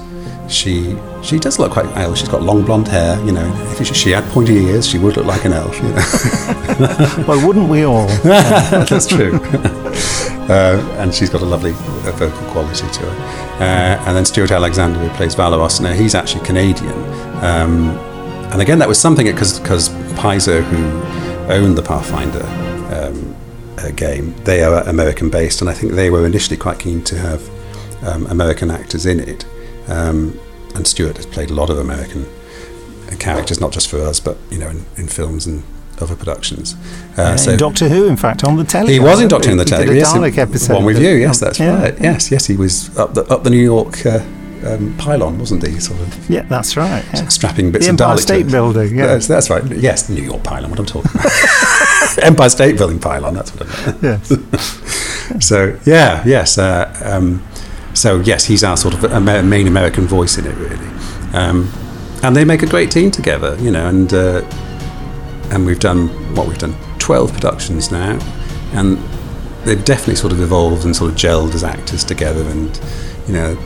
[0.49, 2.17] she she does look quite elf.
[2.17, 3.75] She's got long blonde hair, you know.
[3.79, 5.75] If she had pointy ears, she would look like an elf.
[5.77, 7.25] You know?
[7.27, 8.07] well, wouldn't we all?
[8.23, 9.39] That's true.
[10.49, 13.63] uh, and she's got a lovely uh, vocal quality to her.
[13.63, 16.97] Uh, and then Stuart Alexander, who plays Valeros, now he's actually Canadian.
[17.43, 17.89] Um,
[18.51, 21.01] and again, that was something because because who
[21.51, 22.43] owned the Pathfinder
[22.93, 23.35] um,
[23.77, 27.17] uh, game, they are American based, and I think they were initially quite keen to
[27.17, 29.45] have um, American actors in it.
[29.87, 30.39] Um,
[30.75, 32.25] and Stuart has played a lot of American
[33.19, 35.63] characters, not just for us, but you know, in, in films and
[36.01, 36.75] other productions.
[37.17, 38.93] Uh, Uh, in Doctor Who, in fact, on the telly.
[38.93, 39.97] he was in Doctor Who on the He Telly.
[39.97, 40.73] yes, Dalek episode.
[40.75, 41.81] One with you, yes, that's Yeah.
[41.81, 41.95] right.
[42.01, 44.19] Yes, yes, he was up the up the New York uh,
[44.65, 45.79] um, pylon, wasn't he?
[45.79, 47.03] Sort of Yeah, that's right.
[47.13, 47.27] yeah.
[47.29, 48.21] strapping bits The of Empire Dalek.
[48.21, 49.07] State Building, yeah.
[49.07, 49.63] that's, that's right.
[49.71, 50.69] Yes, New York pylon.
[50.69, 51.31] What I'm talking about.
[52.31, 53.33] Empire State Building pylon.
[53.35, 54.03] That's what I meant.
[54.03, 54.25] Yes.
[55.39, 56.57] so yeah, yes.
[56.57, 57.41] Uh, um,
[57.93, 60.89] so yes, he's our sort of Amer- main American voice in it, really.
[61.33, 61.69] Um,
[62.23, 63.87] and they make a great team together, you know.
[63.87, 64.41] And uh,
[65.51, 68.19] and we've done what we've done twelve productions now,
[68.73, 68.97] and
[69.65, 72.79] they've definitely sort of evolved and sort of gelled as actors together, and
[73.27, 73.57] you know.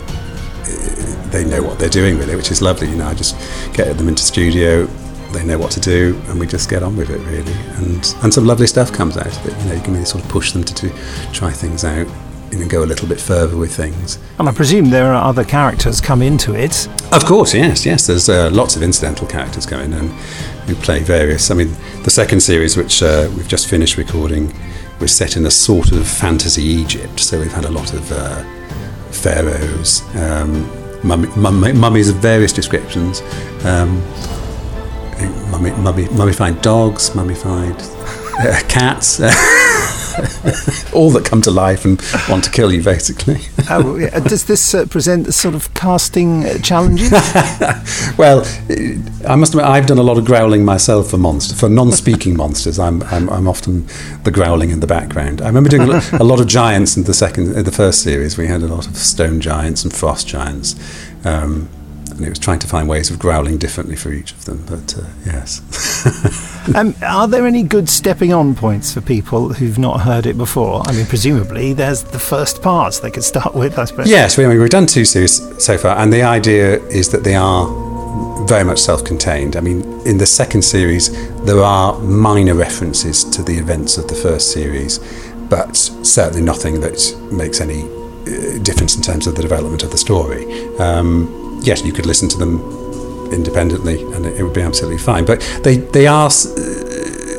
[1.32, 2.88] They know what they're doing really, which is lovely.
[2.88, 3.36] You know, I just
[3.74, 4.86] get them into studio,
[5.32, 7.54] they know what to do, and we just get on with it really.
[7.78, 9.58] And and some lovely stuff comes out of it.
[9.63, 10.89] You know, you can really sort of push them to
[11.32, 12.08] try things out,
[12.52, 14.19] and go a little bit further with things.
[14.38, 16.88] And I presume there are other characters come into it.
[17.12, 18.06] Of course, yes, yes.
[18.06, 20.12] There's uh, lots of incidental characters coming in
[20.67, 21.52] who play various.
[21.52, 24.54] I mean, the second series, which uh, we've just finished recording,
[24.99, 27.19] was set in a sort of fantasy Egypt.
[27.19, 28.43] So we've had a lot of uh,
[29.12, 30.69] pharaohs, um,
[31.04, 33.21] mummy, mummy, mummies of various descriptions,
[33.65, 34.02] um,
[35.52, 37.76] mummy, mummy, mummified dogs, mummified
[38.39, 39.19] uh, cats.
[40.93, 43.38] all that come to life and want to kill you, basically.
[43.69, 44.19] Oh, yeah.
[44.19, 47.12] Does this uh, present sort of casting uh, challenges?
[48.17, 48.97] well, eh,
[49.28, 52.80] I must admit, I've done a lot of growling myself for monster for non-speaking monsters.
[52.80, 53.88] I'm, I'm I'm often
[54.23, 55.41] the growling in the background.
[55.41, 58.02] I remember doing a lot, a lot of giants in the second, in the first
[58.02, 58.38] series.
[58.38, 60.76] We had a lot of stone giants and frost giants,
[61.26, 61.69] um,
[62.17, 64.63] and it was trying to find ways of growling differently for each of them.
[64.67, 65.62] But uh, yes.
[66.76, 70.84] um, are there any good stepping on points for people who've not heard it before?
[70.86, 74.10] I mean, presumably there's the first parts they could start with, I suppose.
[74.10, 77.23] Yes, we, I mean, we've done two series so far, and the idea is that
[77.23, 77.67] they are
[78.45, 79.56] very much self-contained.
[79.56, 81.12] I mean, in the second series,
[81.43, 84.99] there are minor references to the events of the first series,
[85.49, 89.97] but certainly nothing that makes any uh, difference in terms of the development of the
[89.97, 90.45] story.
[90.78, 92.60] Um, yes, you could listen to them
[93.32, 95.26] independently, and it, it would be absolutely fine.
[95.26, 96.30] But they they are.
[96.30, 96.89] Uh,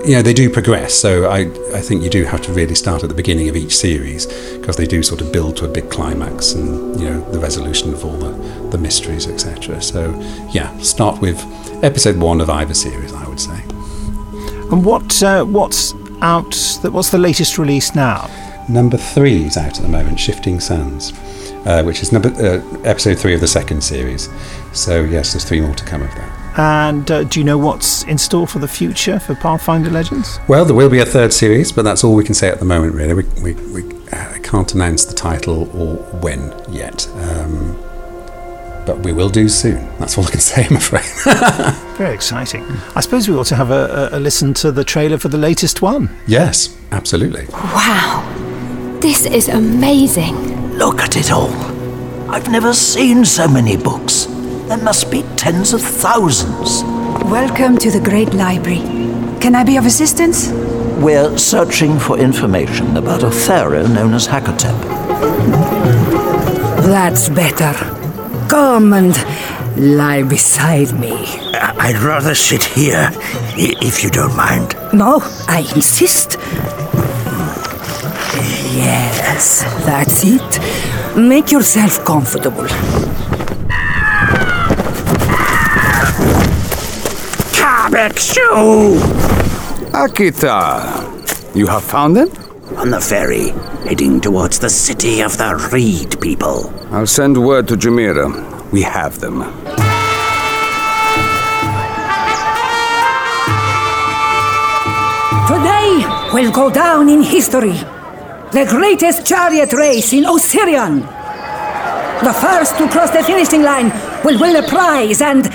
[0.05, 3.03] you know they do progress so I, I think you do have to really start
[3.03, 4.27] at the beginning of each series
[4.59, 7.91] because they do sort of build to a big climax and you know the resolution
[7.95, 8.33] of all the,
[8.69, 10.11] the mysteries etc so
[10.51, 11.43] yeah start with
[11.83, 13.59] episode one of either series I would say
[14.71, 16.53] And what uh, what's out?
[16.83, 18.29] That what's the latest release now?
[18.69, 21.13] Number three is out at the moment Shifting Sands
[21.67, 24.29] uh, which is number uh, episode three of the second series
[24.73, 28.05] so yes there's three more to come of that And uh, do you know what's
[28.05, 30.39] in store for the future for Pathfinder Legends?
[30.49, 32.65] Well, there will be a third series, but that's all we can say at the
[32.65, 33.13] moment, really.
[33.15, 37.09] We, we, we uh, can't announce the title or when yet.
[37.17, 37.77] Um,
[38.87, 39.81] but we will do soon.
[39.99, 41.03] That's all I can say, I'm afraid.
[41.99, 42.63] Very exciting.
[42.95, 45.39] I suppose we ought to have a, a, a listen to the trailer for the
[45.39, 46.09] latest one.
[46.29, 47.47] yes, absolutely.
[47.53, 48.34] Wow.
[49.05, 50.35] This is amazing.
[50.79, 51.53] Look at it all.
[52.31, 54.25] I've never seen so many books.
[54.67, 56.83] There must be tens of thousands.
[57.31, 58.79] Welcome to the Great Library.
[59.43, 60.49] Can I be of assistance?
[61.03, 64.81] We're searching for information about a pharaoh known as Hakotep.
[66.87, 67.75] That's better.
[68.49, 69.15] Come and
[69.77, 71.27] lie beside me.
[71.53, 73.11] I'd rather sit here,
[73.55, 74.75] if you don't mind.
[74.95, 76.39] No, I insist.
[78.85, 80.61] Yes, that's it.
[81.17, 82.67] Make yourself comfortable.
[87.53, 88.97] Kabekshu!
[89.93, 92.29] Akita, you have found them?
[92.77, 93.51] On the ferry,
[93.89, 96.73] heading towards the city of the Reed people.
[96.91, 98.29] I'll send word to Jamira.
[98.73, 99.45] We have them.
[105.47, 107.79] Today will go down in history.
[108.55, 111.01] The greatest chariot race in Osirion.
[112.23, 113.91] The first to cross the finishing line
[114.25, 115.51] will win a prize and,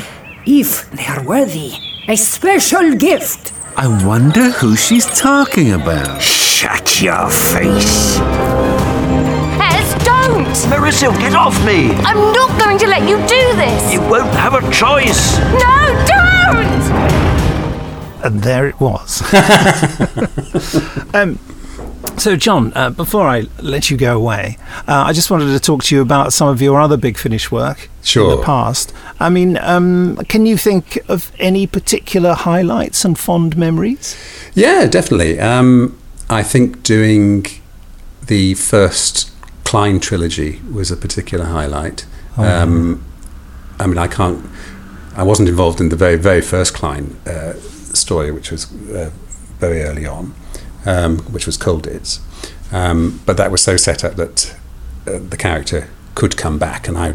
[0.45, 1.71] if they are worthy,
[2.09, 3.53] a special gift.
[3.77, 6.21] I wonder who she's talking about.
[6.21, 8.19] Shut your face.
[9.63, 10.57] Ez, don't!
[10.67, 11.91] Marissa, get off me!
[12.03, 13.93] I'm not going to let you do this!
[13.93, 15.39] You won't have a choice.
[15.53, 16.83] No, don't!
[18.25, 19.21] And there it was.
[21.13, 21.39] um,
[22.19, 25.83] so, John, uh, before I let you go away, uh, I just wanted to talk
[25.85, 28.93] to you about some of your other Big Finish work in the past.
[29.19, 34.15] I mean, um, can you think of any particular highlights and fond memories?
[34.53, 35.39] Yeah, definitely.
[35.39, 35.97] Um,
[36.29, 37.45] I think doing
[38.27, 39.31] the first
[39.63, 42.05] Klein trilogy was a particular highlight.
[42.37, 43.03] Oh, um,
[43.79, 44.45] I mean, I can't.
[45.15, 47.53] I wasn't involved in the very, very first Klein uh,
[47.93, 49.11] story, which was uh,
[49.59, 50.33] very early on,
[50.89, 52.19] um, which was Colditz.
[52.71, 54.55] Um, but that was so set up that
[55.07, 57.09] uh, the character could come back, and I,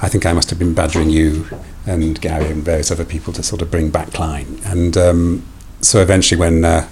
[0.00, 1.46] I think I must have been badgering you
[1.86, 4.60] and Gary and various other people to sort of bring back Klein.
[4.64, 5.42] And um,
[5.80, 6.88] so eventually, when uh,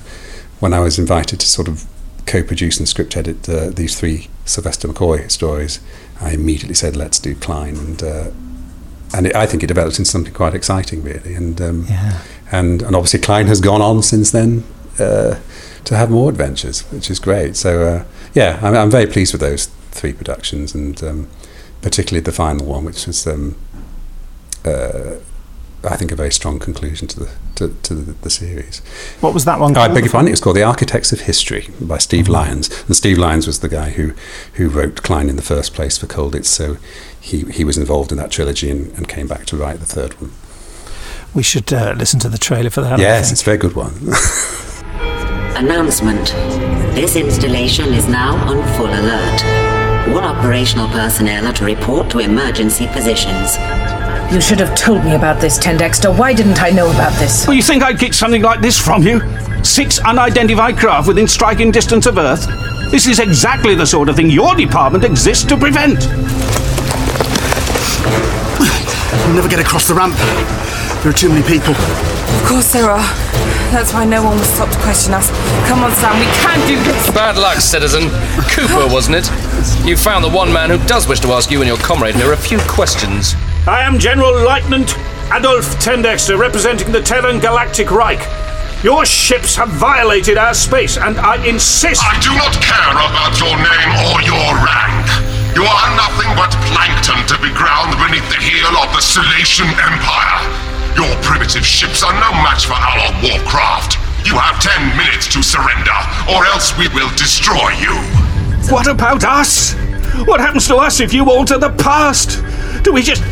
[0.61, 1.85] when I was invited to sort of
[2.27, 5.81] co-produce and script edit uh, these three Sylvester McCoy stories,
[6.21, 8.31] I immediately said, "Let's do Klein." And uh,
[9.15, 11.35] and it, I think it developed into something quite exciting, really.
[11.35, 12.19] And um, Yeah.
[12.53, 14.65] and and obviously Klein has gone on since then
[14.99, 15.35] uh,
[15.87, 17.57] to have more adventures, which is great.
[17.57, 21.29] So uh, yeah, I'm, I'm very pleased with those three productions, and um,
[21.81, 23.57] particularly the final one, which was um,
[24.64, 25.16] uh,
[25.85, 28.81] I think a very strong conclusion to the to, to the, the series.
[29.20, 30.29] What was that one Oh, I beg your pardon.
[30.29, 33.68] It was called The Architects of History by Steve Lyons, and Steve Lyons was the
[33.68, 34.12] guy who
[34.55, 36.46] who wrote Klein in the first place for Colditz.
[36.46, 36.79] So
[37.20, 40.20] he he was involved in that trilogy and, and came back to write the third
[40.20, 40.33] one.
[41.33, 42.99] We should uh, listen to the trailer for that.
[42.99, 43.94] Yes, it's a very good one.
[45.57, 46.27] Announcement.
[46.95, 49.42] This installation is now on full alert.
[50.09, 53.57] All operational personnel are to report to emergency positions.
[54.31, 56.14] You should have told me about this, Tendexter.
[56.14, 57.47] Why didn't I know about this?
[57.47, 59.23] Well, you think I'd get something like this from you?
[59.64, 62.47] Six unidentified craft within striking distance of Earth?
[62.90, 66.07] This is exactly the sort of thing your department exists to prevent.
[69.25, 70.14] We'll never get across the ramp.
[71.03, 71.73] There are too many people.
[71.73, 73.56] Of course there are.
[73.72, 75.31] That's why no one will stop to question us.
[75.68, 77.11] Come on, Sam, we can do this.
[77.11, 78.09] Bad luck, citizen.
[78.50, 79.31] Cooper, wasn't it?
[79.87, 82.33] You found the one man who does wish to ask you and your comrade here
[82.33, 83.35] a few questions.
[83.66, 84.96] I am General Lieutenant
[85.35, 88.22] Adolf Tendexter, representing the Terran Galactic Reich.
[88.85, 92.02] Your ships have violated our space, and I insist.
[92.05, 95.07] I do not care about your name or your rank.
[95.57, 100.65] You are nothing but plankton to be ground beneath the heel of the Selachian Empire.
[100.97, 103.99] Your primitive ships are no match for our warcraft.
[104.27, 105.95] You have ten minutes to surrender,
[106.33, 107.95] or else we will destroy you.
[108.73, 109.75] What about us?
[110.27, 112.43] What happens to us if you alter the past?
[112.83, 113.23] Do we just.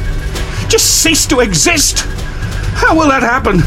[0.68, 2.00] just cease to exist?
[2.76, 3.60] How will that happen?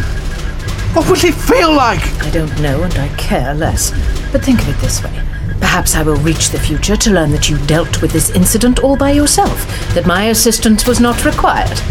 [0.94, 2.02] What will it feel like?
[2.22, 3.92] I don't know and I care less.
[4.32, 5.24] But think of it this way.
[5.60, 8.96] Perhaps I will reach the future to learn that you dealt with this incident all
[8.96, 11.82] by yourself, that my assistance was not required.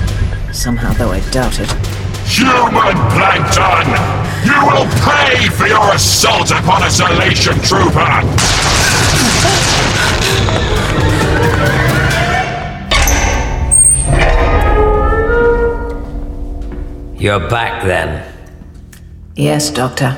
[0.52, 1.70] Somehow, though I doubt it.
[2.26, 3.86] Human plankton!
[4.44, 8.06] You will pay for your assault upon a Selachian trooper!
[17.18, 18.32] You're back then.
[19.34, 20.16] Yes, Doctor.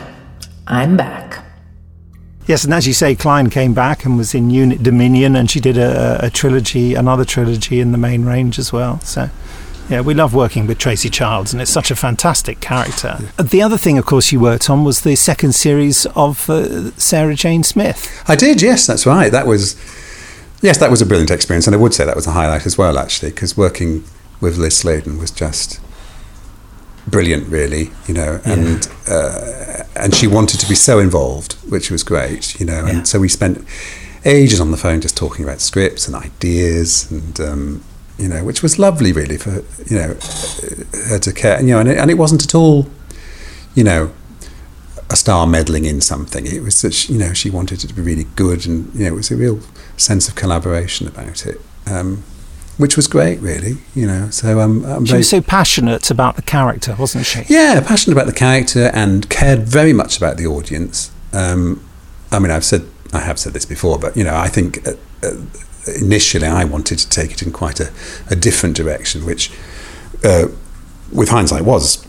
[0.66, 1.44] I'm back.
[2.46, 5.60] Yes, and as you say, Klein came back and was in Unit Dominion, and she
[5.60, 9.00] did a, a trilogy, another trilogy in the main range as well.
[9.00, 9.30] So,
[9.88, 13.18] yeah, we love working with Tracey Childs, and it's such a fantastic character.
[13.42, 17.34] The other thing, of course, you worked on was the second series of uh, Sarah
[17.34, 18.22] Jane Smith.
[18.28, 19.30] I did, yes, that's right.
[19.32, 19.74] That was,
[20.62, 22.76] yes, that was a brilliant experience, and I would say that was a highlight as
[22.76, 24.04] well, actually, because working
[24.40, 25.80] with Liz Sladen was just
[27.06, 32.02] brilliant, really, you know, and uh, and she wanted to be so involved, which was
[32.02, 32.88] great, you know, Yeah.
[32.98, 33.64] and so we spent
[34.24, 37.84] ages on the phone just talking about scripts and ideas, and um,
[38.18, 40.16] you know, which was lovely, really, for you know
[41.08, 42.88] her to care, and you know, and it, and it wasn't at all,
[43.74, 44.12] you know,
[45.10, 46.46] a star meddling in something.
[46.46, 49.04] It was that she, you know she wanted it to be really good, and you
[49.04, 49.60] know it was a real
[49.96, 52.22] sense of collaboration about it, um,
[52.76, 53.78] which was great, really.
[53.94, 57.42] You know, so um, I'm She very was so passionate about the character, wasn't she?
[57.48, 61.10] yeah passionate about the character and cared very much about the audience.
[61.32, 61.80] Um,
[62.32, 62.82] I mean, I've said
[63.12, 64.92] I have said this before, but you know, I think uh,
[65.22, 65.30] uh,
[65.96, 67.90] initially I wanted to take it in quite a,
[68.30, 69.50] a different direction, which,
[70.24, 70.48] uh,
[71.12, 72.06] with hindsight, was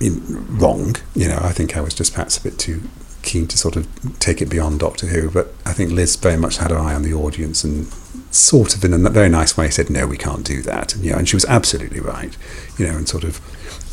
[0.00, 0.96] wrong.
[1.14, 2.82] You know, I think I was just perhaps a bit too
[3.22, 3.86] keen to sort of
[4.20, 5.30] take it beyond Doctor Who.
[5.30, 7.86] But I think Liz very much had her eye on the audience and
[8.30, 10.94] sort of in a very nice way said, no, we can't do that.
[10.94, 12.36] And, you know, and she was absolutely right,
[12.78, 13.40] you know, and sort of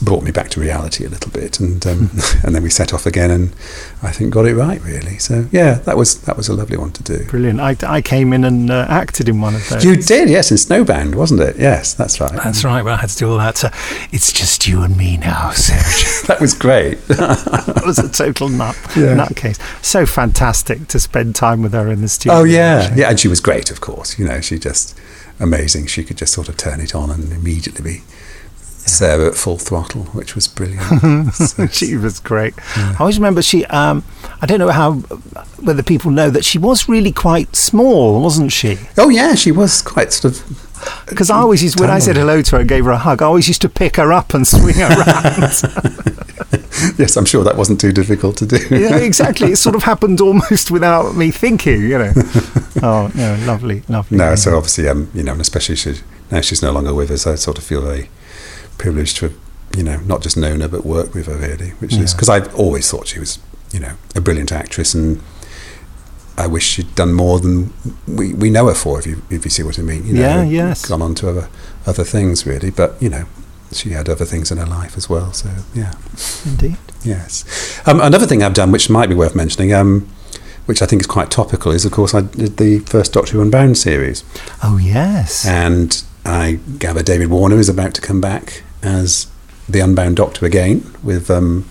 [0.03, 1.59] brought me back to reality a little bit.
[1.59, 2.09] And um,
[2.43, 3.53] and then we set off again and
[4.01, 5.17] I think got it right, really.
[5.17, 7.25] So, yeah, that was that was a lovely one to do.
[7.25, 7.59] Brilliant.
[7.59, 9.83] I, I came in and uh, acted in one of those.
[9.83, 11.57] You did, yes, in Snowbound, wasn't it?
[11.57, 12.31] Yes, that's right.
[12.31, 12.83] That's right.
[12.83, 13.57] Well, I had to do all that.
[13.57, 13.69] So
[14.11, 16.23] it's just you and me now, Serge.
[16.27, 16.95] that was great.
[17.07, 19.15] that was a total nut Yeah.
[19.15, 19.59] nutcase.
[19.83, 22.39] So fantastic to spend time with her in the studio.
[22.39, 24.17] Oh yeah, yeah, and she was great, of course.
[24.19, 24.97] You know, she just
[25.39, 25.87] amazing.
[25.87, 28.01] She could just sort of turn it on and immediately be
[28.85, 31.33] Sarah at full throttle, which was brilliant.
[31.33, 32.53] So- she was great.
[32.75, 33.65] I always remember she.
[33.65, 34.03] Um,
[34.41, 34.93] I don't know how
[35.63, 38.77] whether people know that she was really quite small, wasn't she?
[38.97, 40.69] oh yeah, she was quite sort of.
[41.07, 43.21] Because I always used when I said hello to her and gave her a hug,
[43.21, 45.39] I always used to pick her up and swing her around.
[46.99, 48.57] yes, I'm sure that wasn't too difficult to do.
[48.69, 49.53] yeah, exactly.
[49.53, 51.81] It sort of happened almost without me thinking.
[51.83, 52.13] You know.
[52.81, 54.17] Oh, no, lovely, lovely.
[54.17, 55.95] No, so obviously, um, you know, and especially she,
[56.31, 58.09] now she's no longer with us, I sort of feel very
[58.77, 59.37] privileged to have,
[59.77, 62.53] you know, not just known her but worked with her really, which is because I've
[62.55, 63.39] always thought she was,
[63.71, 65.21] you know, a brilliant actress, and
[66.37, 67.73] I wish she'd done more than
[68.07, 68.99] we, we know her for.
[68.99, 70.85] If you if you see what I mean, you know, Yeah, yes.
[70.85, 71.49] gone on to other
[71.85, 73.25] other things really, but you know,
[73.71, 75.31] she had other things in her life as well.
[75.33, 75.93] So yeah.
[76.45, 76.77] Indeed.
[77.03, 77.43] Yes.
[77.85, 80.07] Um, another thing I've done, which might be worth mentioning, um,
[80.65, 83.41] which I think is quite topical, is of course I did the first Doctor Who
[83.41, 84.23] Unbound series,
[84.63, 85.45] Oh yes.
[85.45, 89.27] and I gather David Warner is about to come back as
[89.67, 91.69] the Unbound Doctor again with um,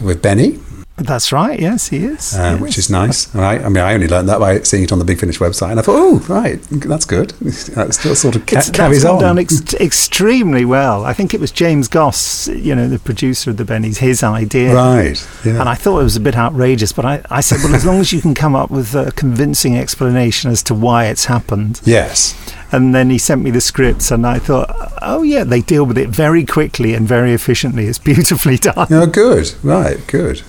[0.00, 0.58] with Benny,
[0.98, 1.58] That's right.
[1.58, 2.34] Yes, he is.
[2.36, 2.60] uh, yes.
[2.60, 3.32] which is nice.
[3.34, 5.38] And I, I mean, I only learned that by seeing it on the Big Finish
[5.38, 7.30] website, and I thought, oh, right, that's good.
[7.78, 9.20] That still sort of ca- It's, carries on.
[9.20, 11.04] down ex- extremely well.
[11.04, 14.74] I think it was James Goss, you know, the producer of the Bennies, his idea.
[14.74, 15.60] Right, yeah.
[15.60, 17.98] And I thought it was a bit outrageous, but I, I said, well, as long
[18.00, 21.80] as you can come up with a convincing explanation as to why it's happened.
[21.84, 22.34] Yes.
[22.72, 24.68] And then he sent me the scripts, and I thought,
[25.02, 27.86] oh, yeah, they deal with it very quickly and very efficiently.
[27.86, 28.88] It's beautifully done.
[28.90, 29.54] Oh, good.
[29.62, 30.42] Right, good.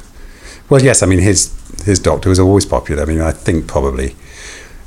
[0.69, 1.53] Well, yes, I mean, his
[1.85, 3.03] his Doctor was always popular.
[3.03, 4.15] I mean, I think probably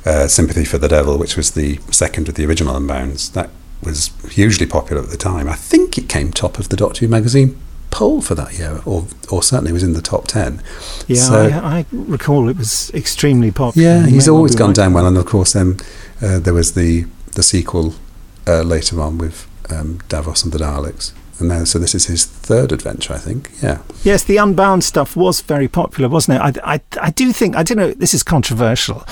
[0.05, 3.49] uh, Sympathy for the Devil, which was the second of the original Unbounds, that
[3.81, 5.47] was hugely popular at the time.
[5.49, 7.57] I think it came top of the Doctor Who magazine
[7.91, 10.61] poll for that year, or or certainly was in the top ten.
[11.07, 13.87] Yeah, So- I, I recall it was extremely popular.
[13.87, 14.75] yeah, he's always gone right.
[14.75, 15.77] down well, and of course, then
[16.21, 17.93] uh, there was the the sequel
[18.47, 21.11] uh, later on with um, Davros and the Daleks,
[21.43, 23.51] and now so this is his third adventure, I think.
[23.61, 23.79] Yeah.
[24.03, 26.61] Yes, the Unbound stuff was very popular, wasn't it?
[26.63, 29.05] I, I, I do think, I don't know, this is controversial.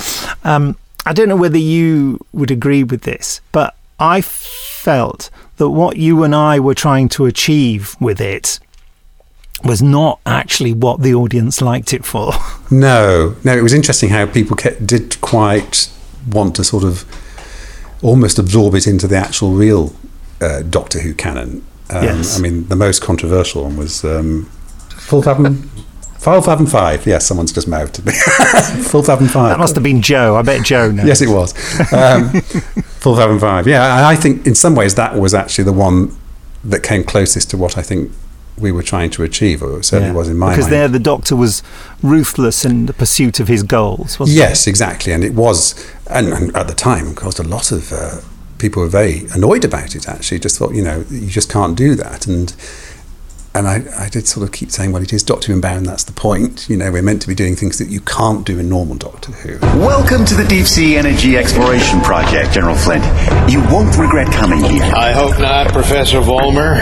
[0.44, 5.98] Um, I don't know whether you would agree with this, but I felt that what
[5.98, 8.60] you and I were trying to achieve with it
[9.64, 12.34] was not actually what the audience liked it for.
[12.74, 13.58] No, no.
[13.58, 15.92] It was interesting how people kept, did quite
[16.26, 17.04] want to sort of
[18.02, 19.94] almost absorb it into the actual real
[20.40, 21.66] uh, Doctor Who canon.
[21.92, 22.38] Um, Yes.
[22.38, 24.46] I mean, the most controversial one was um,
[24.90, 25.70] Full Fathom.
[26.20, 27.06] Full Fathom Five.
[27.08, 28.12] Yes, someone's just mouthed me.
[28.84, 29.50] Full Fathom Five.
[29.52, 30.36] That must have been Joe.
[30.36, 31.06] I bet Joe knows.
[31.08, 31.54] Yes, it was.
[31.92, 32.30] Um,
[33.02, 33.68] Full Fathom Five.
[33.68, 36.16] Yeah, and I think in some ways that was actually the one
[36.64, 38.12] that came closest to what I think
[38.60, 40.18] we were trying to achieve, or it certainly Yeah.
[40.18, 40.74] was in my because mind.
[40.74, 41.64] there the doctor was
[42.04, 45.74] ruthless in the pursuit of his goals, wasn't Yes, exactly, and it was,
[46.08, 48.22] and, and at the time, caused a lot of uh,
[48.62, 50.08] people were very annoyed about it.
[50.08, 52.56] Actually, just thought, you know, you just can't do that, and
[53.54, 55.86] and I, I did sort of keep saying, well, it is Doctor Who Unbound.
[55.86, 56.70] That's the point.
[56.70, 59.34] You know, we're meant to be doing things that you can't do in normal Doctor
[59.34, 59.60] Who.
[59.80, 63.04] Welcome to the Deep Sea Energy Exploration Project, General Flint.
[63.52, 64.84] You won't regret coming here.
[64.84, 66.78] I hope not, Professor Volmer.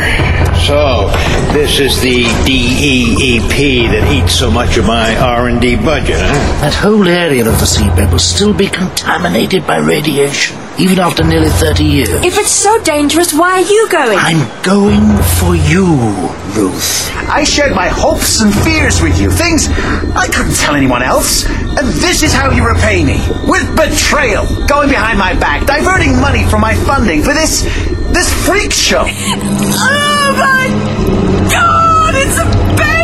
[0.68, 1.08] So,
[1.54, 6.62] this is the DEEP that eats so much of my R&D budget, huh?
[6.62, 11.50] That whole area of the seabed will still be contaminated by radiation, even after nearly
[11.50, 12.10] 30 years.
[12.10, 14.20] If it's so dangerous, why are you going?
[14.20, 15.88] I'm going for you,
[16.60, 17.10] Ruth.
[17.30, 21.46] I shared my hopes and fears with you, things I couldn't tell anyone else.
[21.48, 23.18] And this is how you repay me.
[23.48, 27.64] With betrayal, going behind my back, diverting money from my funding for this
[28.12, 29.06] this freak show.
[29.08, 30.68] Oh my
[31.50, 32.46] god, it's a
[32.76, 33.00] baby!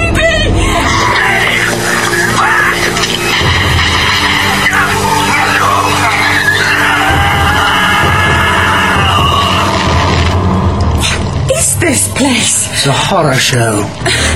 [11.55, 12.64] Is this place?
[12.75, 13.81] It's a horror show.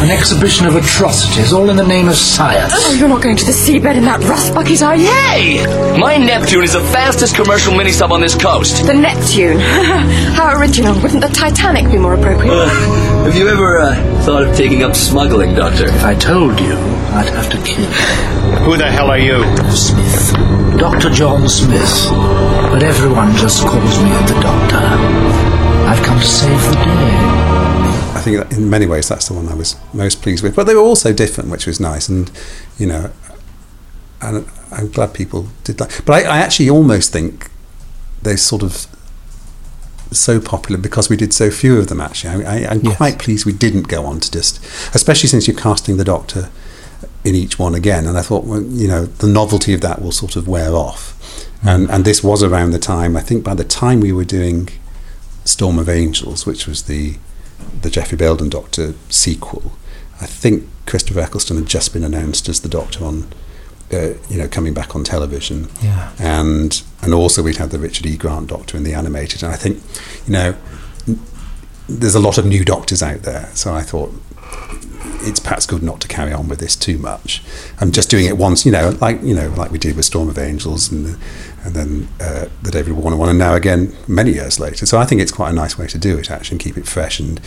[0.02, 2.72] An exhibition of atrocities, all in the name of science.
[2.74, 5.08] Oh, you're not going to the seabed in that rust bucket, are you?
[5.08, 5.98] Hey!
[6.00, 8.88] My Neptune is the fastest commercial mini sub on this coast.
[8.88, 9.60] The Neptune.
[10.40, 10.96] How original.
[11.02, 12.54] Wouldn't the Titanic be more appropriate?
[13.28, 15.88] Have you ever uh, thought of taking up smuggling, Doctor?
[15.88, 16.74] If I told you,
[17.20, 17.82] I'd have to kill.
[17.84, 18.58] you.
[18.64, 19.44] Who the hell are you?
[19.76, 20.80] Smith.
[20.80, 21.10] Dr.
[21.10, 22.08] John Smith.
[22.72, 24.78] But everyone just calls me the Doctor.
[25.92, 27.69] I've come to save the day.
[28.20, 30.56] I think in many ways that's the one I was most pleased with.
[30.56, 32.10] But they were also different, which was nice.
[32.10, 32.32] And,
[32.78, 33.12] you know,
[34.22, 36.02] and I'm glad people did that.
[36.06, 37.50] But I, I actually almost think
[38.22, 38.86] they're sort of
[40.12, 42.44] so popular because we did so few of them, actually.
[42.46, 42.98] I, I, I'm Yes.
[42.98, 44.60] quite pleased we didn't go on to just,
[44.94, 46.50] especially since you're casting the Doctor
[47.24, 48.06] in each one again.
[48.06, 51.16] And I thought, well, you know, the novelty of that will sort of wear off.
[51.64, 51.76] Mm.
[51.76, 54.70] And, and this was around the time, I think by the time we were doing
[55.46, 57.18] Storm of Angels, which was the
[57.82, 59.74] the Geoffrey Bayldon Doctor sequel,
[60.22, 63.28] I think Christopher Eccleston had just been announced as the Doctor on,
[63.94, 65.70] uh, you know, coming back on television.
[65.82, 66.12] Yeah.
[66.20, 68.18] And and also we'd had the Richard E.
[68.18, 69.82] Grant Doctor in the animated, and I think,
[70.28, 70.56] you know,
[71.08, 71.20] n-
[71.88, 74.14] there's a lot of new Doctors out there, so I thought
[75.22, 77.42] it's perhaps good not to carry on with this too much.
[77.80, 80.30] I'm just doing it once, you know, like you know, like we did with Storm
[80.30, 81.18] of Angels and
[81.64, 84.86] and then uh, the David Warner one, and now again many years later.
[84.86, 86.88] So I think it's quite a nice way to do it actually, and keep it
[86.88, 87.40] fresh and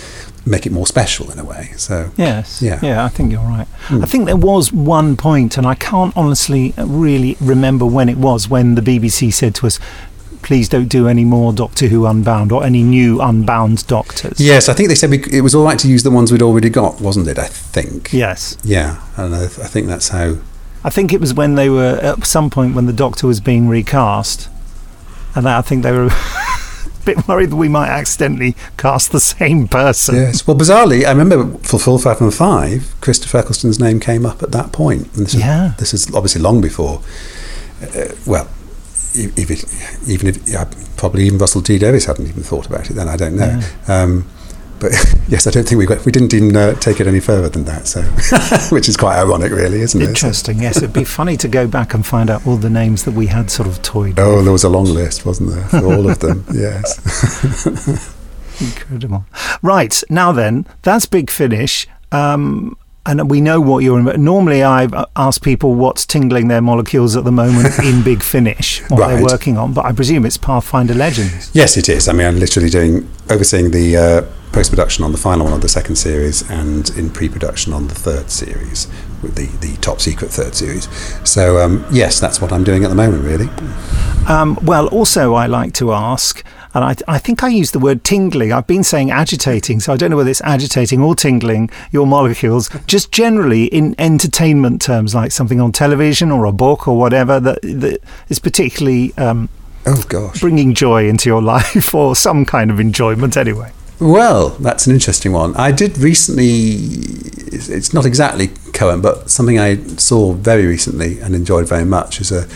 [0.45, 1.73] make it more special in a way.
[1.77, 2.61] So Yes.
[2.63, 3.67] yeah, Yeah, I think you're right.
[3.89, 4.03] Hmm.
[4.03, 8.49] I think there was one point, and I can't honestly really remember when it was,
[8.49, 9.79] when the BBC said to us,
[10.43, 14.41] please don't do any more Doctor Who Unbound or any new Unbound Doctors.
[14.41, 16.43] Yes, I think they said we, it was all right to use the ones we'd
[16.43, 17.39] already got, wasn't it?
[17.39, 18.13] I think.
[18.13, 18.57] Yes.
[18.65, 20.39] Yeah, and I, I think that's how.
[20.85, 23.69] I think it was when they were, at some point when the Doctor was being
[23.69, 24.49] recast,
[25.35, 29.69] and I think they were a bit worried that we might accidentally cast the same
[29.69, 30.17] person.
[30.17, 30.47] Yes.
[30.47, 34.73] Well, bizarrely, I remember for Full Fathom Five, Christopher Eccleston's name came up at that
[34.73, 35.03] point.
[35.17, 35.75] And this is, Yeah.
[35.79, 37.01] This is obviously long before.
[37.83, 38.49] Uh, well,
[39.17, 42.95] e- if even if yeah, probably even Russell T Davies hadn't even thought about it
[42.95, 43.09] then.
[43.09, 43.61] I don't know.
[43.89, 44.29] Um,
[44.83, 44.93] but
[45.29, 47.65] yes, I don't think we got, we didn't even uh, take it any further than
[47.65, 47.87] that.
[47.87, 48.03] So,
[48.75, 50.09] which is quite ironic, really, isn't it?
[50.09, 50.79] Interesting, yes.
[50.79, 53.51] It'd be funny to go back and find out all the names that we had
[53.51, 56.45] sort of toyed Oh, there was a long list, wasn't there, for all of them?
[56.53, 56.99] Yes.
[58.61, 59.25] Incredible.
[59.63, 61.87] Right, now then, that's Big Finish.
[62.11, 64.25] Um, and we know what you're in.
[64.25, 69.09] Normally, I ask people what's tingling their molecules at the moment in Big Finish, what
[69.09, 69.73] they're working on.
[69.73, 71.51] But I presume it's Pathfinder Legends.
[71.53, 72.09] Yes, it is.
[72.09, 74.23] I mean, I'm literally doing overseeing the uh,
[74.53, 77.89] post production on the final one of the second series and in pre production on
[77.89, 78.87] the third series
[79.23, 80.89] with the, the top secret third series.
[81.29, 83.49] So um, yes, that's what I'm doing at the moment, really.
[84.29, 86.45] Um, well, also, I like to ask,
[86.75, 88.53] and I, I think I used the word tingling.
[88.53, 92.71] I've been saying agitating, so I don't know whether it's agitating or tingling your molecules,
[92.87, 97.63] just generally in entertainment terms, like something on television or a book or whatever that,
[97.63, 99.13] that is particularly.
[99.17, 99.49] Um,
[99.87, 100.41] oh, gosh.
[100.41, 103.73] Bringing joy into your life or some kind of enjoyment, anyway.
[104.03, 105.55] Well, that's an interesting one.
[105.55, 106.73] I did recently,
[107.55, 112.21] it's it's not exactly Cohen, but something I saw very recently and enjoyed very much
[112.21, 112.49] is a,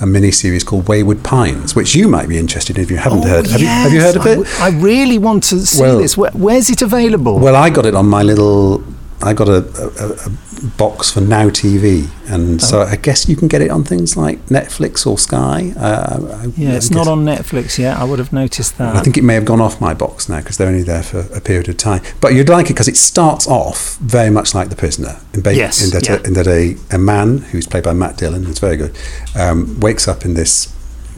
[0.00, 3.24] a mini series called Wayward Pines, which you might be interested in if you haven't
[3.24, 3.46] oh, heard.
[3.48, 4.36] Have, you, have you heard of Oh, I it?
[4.36, 6.16] w- I really want to see Well- this.
[6.16, 7.38] Where, where's it available?
[7.38, 8.82] Well, I got it on my little.
[9.20, 12.84] I got a, a, a box for Now TV, and so Oh.
[12.84, 15.72] I guess you can get it on things like Netflix or Sky.
[15.76, 17.96] Uh, I, yeah, it's I not on Netflix yet.
[17.96, 18.94] I would have noticed that.
[18.94, 21.20] I think it may have gone off my box now because they're only there for
[21.34, 22.02] a period of time.
[22.20, 25.20] But you'd like it because it starts off very much like The Prisoner.
[25.34, 26.20] In, ba- Yes, in that, yeah.
[26.24, 28.96] in that a, a man who's played by Matt Dillon, who's very good,
[29.36, 30.66] um, wakes up in this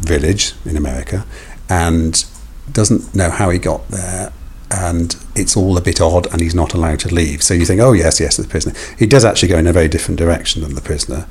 [0.00, 1.26] village in America
[1.68, 2.24] and
[2.72, 4.32] doesn't know how he got there.
[4.70, 7.42] And it's all a bit odd, and he's not allowed to leave.
[7.42, 8.74] So you think, oh yes, yes, the prisoner.
[8.98, 11.26] He does actually go in a very different direction than the prisoner.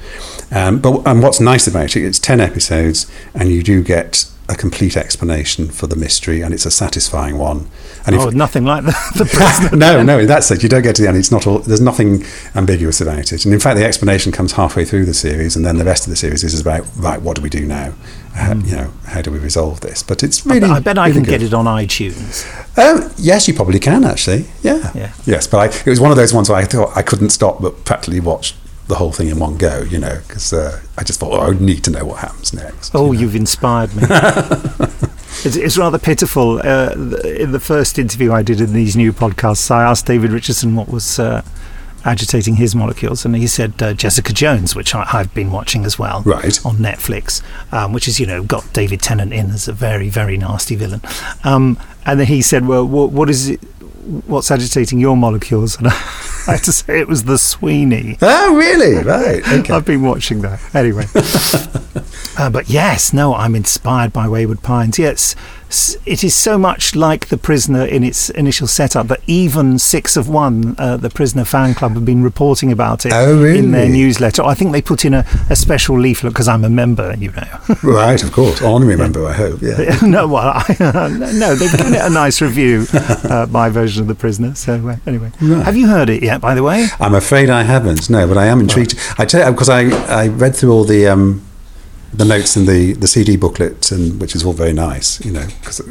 [0.51, 4.55] Um, but and what's nice about it, it's ten episodes, and you do get a
[4.55, 7.70] complete explanation for the mystery, and it's a satisfying one.
[8.07, 9.78] And oh, nothing like the, the prisoner.
[9.78, 11.18] no, no, in that sense, you don't get to the end.
[11.18, 11.60] It's not all.
[11.60, 12.24] There's nothing
[12.55, 15.78] ambiguous about it, and in fact, the explanation comes halfway through the series, and then
[15.78, 17.22] the rest of the series is about right.
[17.22, 17.93] What do we do now?
[18.36, 20.04] Uh, You know, how do we resolve this?
[20.04, 20.60] But it's I really.
[20.62, 21.30] bet, I, bet I can good.
[21.32, 22.46] get it on iTunes.
[22.78, 24.46] Um, yes, you probably can actually.
[24.64, 24.92] Yeah.
[24.96, 25.12] Yeah.
[25.26, 27.62] Yes, but I, it was one of those ones where I thought I couldn't stop
[27.62, 28.56] but practically watched
[28.88, 29.82] the whole thing in one go.
[29.82, 32.92] You know, because uh, I just thought oh, I need to know what happens next.
[32.96, 34.04] Oh, you've inspired me.
[35.44, 36.60] it's, it's rather pitiful.
[36.64, 36.92] Uh,
[37.26, 40.90] in the first interview I did in these new podcasts, I asked David Richardson what
[40.90, 41.42] was uh,
[42.06, 45.97] agitating his molecules, and he said uh, Jessica Jones, which I, I've been watching as
[46.00, 46.64] well, Right.
[46.66, 47.41] on Netflix,
[47.74, 51.02] um, which is you know got David Tennant in as a very very nasty villain.
[51.43, 53.60] Um, and then he said, "Well, what, what is it?"
[54.26, 55.78] What's agitating your molecules?
[55.78, 55.91] And I
[56.47, 58.18] had to say it was the Sweeney.
[58.24, 59.04] Oh, really?
[59.04, 59.43] Right.
[59.60, 59.72] Okay.
[59.72, 60.60] I've been watching that.
[60.74, 61.06] Anyway.
[62.38, 64.97] uh, but yes, no, I'm inspired by Wayward Pines.
[64.97, 65.36] Yes, s-
[66.05, 70.28] it is so much like the prisoner in its initial setup that even Six of
[70.28, 74.43] One, uh, the prisoner fan club, have been reporting about it Oh, in their newsletter.
[74.43, 77.47] I think they put in a, a special leaflet because I'm a member, you know.
[77.84, 78.61] right, of course.
[78.63, 79.61] Honorary member, I hope.
[79.61, 79.99] Yeah.
[80.03, 80.76] no, well, I,
[81.34, 84.55] no, they've given it a nice review, uh, my version of the prisoner.
[84.55, 85.63] So uh, anyway, Right.
[85.65, 86.41] have you heard it yet?
[86.41, 88.09] By the way, I'm afraid I haven't.
[88.09, 88.95] No, but I am intrigued.
[89.20, 91.45] I tell you because I, I read through all the um,
[92.14, 95.24] the notes in the, the CD booklet, and which is all very nice.
[95.24, 95.82] You know, because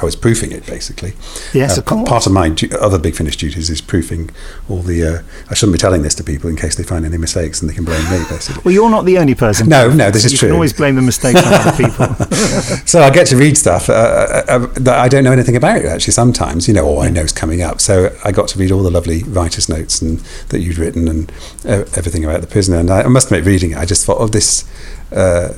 [0.00, 1.12] I was proofing it basically.
[1.54, 2.08] Yes, Uh, of p- course.
[2.08, 4.30] Part of my du- other Big Finish duties is proofing
[4.68, 5.04] all the.
[5.04, 7.70] Uh, I shouldn't be telling this to people in case they find any mistakes and
[7.70, 8.62] they can blame me, basically.
[8.64, 9.68] well, you're not the only person.
[9.68, 10.48] No, no, this is you true.
[10.48, 12.06] You can always blame the mistakes on other people.
[12.86, 15.84] so I get to read stuff uh, uh, uh, that I don't know anything about
[15.84, 17.80] actually sometimes, you know, or I know is coming up.
[17.80, 20.18] So I got to read all the lovely writer's notes and
[20.48, 21.30] that you'd written and
[21.64, 22.78] uh, everything about the prisoner.
[22.78, 24.64] And I, I must admit, reading it, I just thought, oh, this
[25.12, 25.48] uh,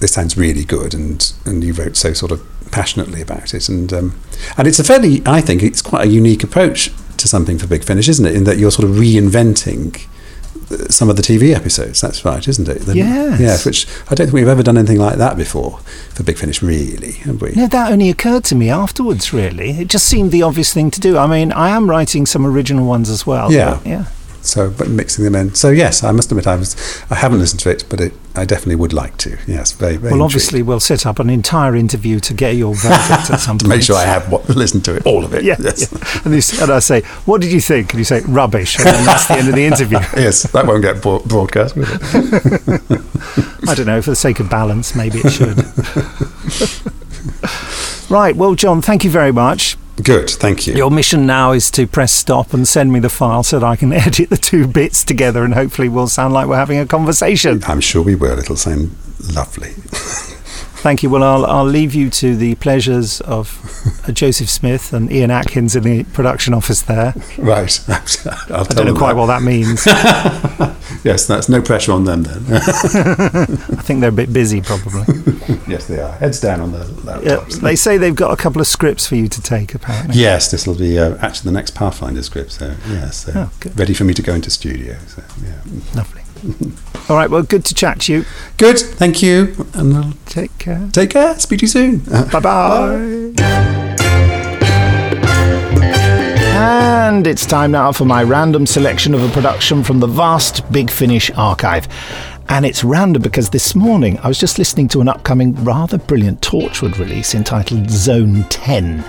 [0.00, 3.92] this sounds really good, and and you wrote so sort of passionately about it, and
[3.92, 4.20] um,
[4.58, 7.84] and it's a fairly, I think, it's quite a unique approach to something for Big
[7.84, 8.34] Finish, isn't it?
[8.34, 10.06] In that you're sort of reinventing
[10.70, 12.00] uh, some of the TV episodes.
[12.00, 12.80] That's right, isn't it?
[12.80, 13.40] The- Yes.
[13.40, 15.78] Yes, which I don't think we've ever done anything like that before
[16.10, 17.52] for Big Finish, really, have we?
[17.52, 19.70] No, that only occurred to me afterwards, really.
[19.70, 21.16] It just seemed the obvious thing to do.
[21.18, 23.52] I mean, I am writing some original ones as well.
[23.52, 23.80] Yeah.
[23.84, 24.06] yeah.
[24.44, 25.54] So, but mixing them in.
[25.54, 26.76] So, yes, I must admit, I was,
[27.10, 29.38] I haven't listened to it, but it, I definitely would like to.
[29.46, 30.12] Yes, very, very.
[30.12, 30.22] Well, intrigued.
[30.22, 33.60] obviously, we'll set up an entire interview to get your verdict at some point.
[33.62, 35.44] to make sure I have what, listened to it, all of it.
[35.44, 35.90] Yeah, yes.
[35.90, 36.20] yeah.
[36.24, 39.06] And, you, and I say, "What did you think?" And you say, "Rubbish," and then
[39.06, 39.98] that's the end of the interview.
[40.16, 42.02] yes, that won't get bro- broadcast, will it?
[43.68, 44.02] I don't know.
[44.02, 45.58] For the sake of balance, maybe it should.
[48.10, 48.36] right.
[48.36, 49.78] Well, John, thank you very much.
[50.04, 50.74] Good, thank you.
[50.74, 53.74] Your mission now is to press stop and send me the file so that I
[53.74, 57.62] can edit the two bits together, and hopefully, we'll sound like we're having a conversation.
[57.66, 58.38] I'm sure we will.
[58.38, 58.94] It'll sound
[59.32, 59.72] lovely.
[60.84, 61.08] Thank you.
[61.08, 63.58] Well, I'll, I'll leave you to the pleasures of
[64.06, 67.14] uh, Joseph Smith and Ian Atkins in the production office there.
[67.38, 67.80] Right.
[67.88, 69.86] I'll I don't know quite what that means.
[71.06, 72.44] yes, that's no pressure on them then.
[72.52, 75.04] I think they're a bit busy, probably.
[75.66, 76.12] yes, they are.
[76.12, 76.80] Heads down on the
[77.24, 77.62] Yeah, laptops.
[77.62, 80.20] they say they've got a couple of scripts for you to take, apparently.
[80.20, 82.52] Yes, this will be uh, actually the next Pathfinder script.
[82.52, 84.98] So yes, so Oh, ready for me to go into studio.
[85.06, 85.62] So yeah,
[85.94, 86.23] Lovely.
[87.08, 87.30] All right.
[87.30, 88.24] Well, good to chat to you.
[88.56, 88.78] good.
[88.78, 90.88] Thank you, and I'll Take care.
[90.92, 91.38] take care.
[91.38, 91.98] Speak to you soon.
[92.32, 93.34] Bye bye.
[96.56, 100.90] And it's time now for my random selection of a production from the vast Big
[100.90, 101.86] Finish archive.
[102.48, 106.40] And it's random because this morning I was just listening to an upcoming rather brilliant
[106.40, 109.04] Torchwood release entitled Zone 10.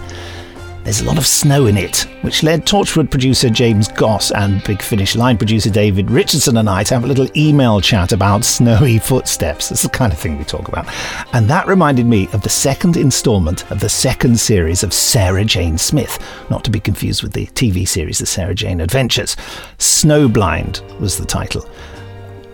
[0.85, 4.83] There's a lot of snow in it, which led Torchwood producer James Goss and Big
[4.83, 8.99] Finish line producer David Richardson and I to have a little email chat about snowy
[8.99, 9.71] footsteps.
[9.71, 10.85] It's the kind of thing we talk about.
[11.33, 15.79] And that reminded me of the second instalment of the second series of Sarah Jane
[15.79, 16.19] Smith,
[16.51, 19.35] not to be confused with the TV series The Sarah Jane Adventures.
[19.79, 21.67] Snowblind was the title.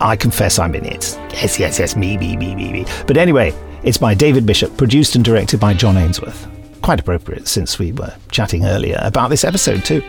[0.00, 1.18] I confess I'm in it.
[1.34, 2.86] Yes, yes, yes, me, me, me, me, me.
[3.06, 3.52] But anyway,
[3.84, 6.51] it's by David Bishop, produced and directed by John Ainsworth.
[6.82, 10.02] Quite appropriate since we were chatting earlier about this episode too.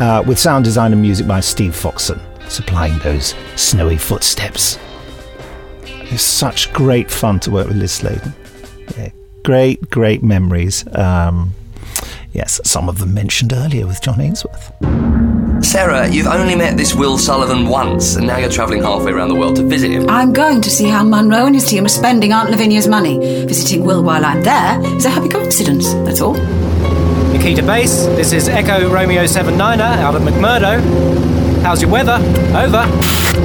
[0.00, 4.78] Uh, with sound design and music by Steve Foxon, supplying those snowy footsteps.
[5.84, 8.32] It's such great fun to work with Liz Sladen.
[8.96, 9.10] Yeah,
[9.44, 10.84] great, great memories.
[10.96, 11.52] Um,
[12.32, 14.72] yes, some of them mentioned earlier with John Ainsworth.
[15.66, 19.34] Sarah, you've only met this Will Sullivan once, and now you're travelling halfway around the
[19.34, 20.08] world to visit him.
[20.08, 23.18] I'm going to see how Munro and his team are spending Aunt Lavinia's money.
[23.46, 26.34] Visiting Will while I'm there is a happy coincidence, that's all.
[27.32, 30.80] Nikita Base, this is Echo Romeo 79er out of McMurdo.
[31.62, 32.14] How's your weather?
[32.54, 32.86] Over.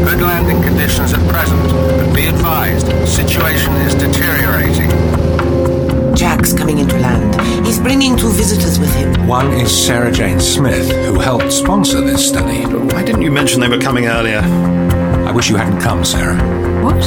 [0.06, 1.60] Good landing conditions at present,
[1.98, 5.11] but be advised, situation is deteriorating.
[6.16, 7.66] Jack's coming into land.
[7.66, 9.28] He's bringing two visitors with him.
[9.28, 12.64] One is Sarah Jane Smith, who helped sponsor this study.
[12.66, 14.40] Why didn't you mention they were coming earlier?
[14.40, 16.36] I wish you hadn't come, Sarah.
[16.84, 17.04] What?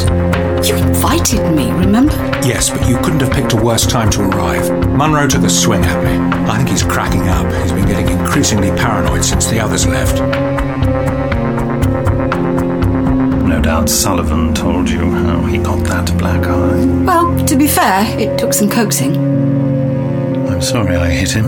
[0.67, 2.15] You invited me, remember?
[2.43, 4.71] Yes, but you couldn't have picked a worse time to arrive.
[4.89, 6.17] Munro took a swing at me.
[6.51, 7.53] I think he's cracking up.
[7.63, 10.19] He's been getting increasingly paranoid since the others left.
[13.65, 16.85] Doubt Sullivan told you how he got that black eye.
[17.07, 19.17] Well, to be fair, it took some coaxing.
[20.49, 21.47] I'm sorry I hit him.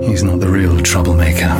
[0.00, 1.50] He's not the real troublemaker.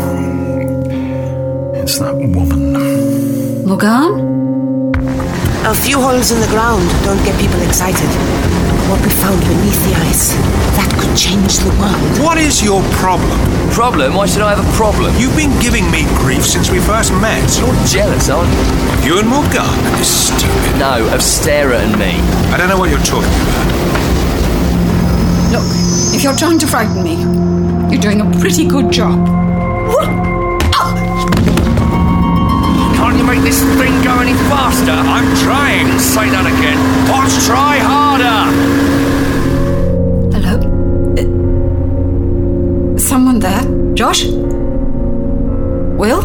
[1.75, 3.67] It's that woman.
[3.67, 4.46] Morgan?
[5.67, 8.07] A few holes in the ground don't get people excited.
[8.87, 10.31] What we found beneath the ice,
[10.79, 12.23] that could change the world.
[12.23, 13.35] What is your problem?
[13.75, 14.15] Problem?
[14.15, 15.11] Why should I have a problem?
[15.19, 17.43] You've been giving me grief since we first met.
[17.59, 19.11] You're jealous, aren't you?
[19.11, 20.79] You and Morgan are stupid.
[20.79, 22.15] No, of Sarah and me.
[22.55, 23.67] I don't know what you're talking about.
[25.51, 25.67] Look,
[26.15, 27.19] if you're trying to frighten me,
[27.91, 29.46] you're doing a pretty good job.
[33.27, 34.93] Make this thing go any faster?
[34.93, 35.99] I'm trying.
[35.99, 36.79] Say that again.
[37.11, 38.53] Let's try harder.
[40.33, 40.55] Hello?
[41.19, 43.65] Uh, someone there?
[43.95, 44.25] Josh?
[45.99, 46.23] Will?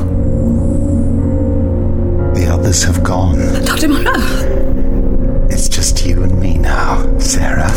[2.35, 3.37] The others have gone.
[3.65, 3.87] Dr.
[3.87, 5.47] Monroe?
[5.49, 7.71] It's just you and me now, Sarah.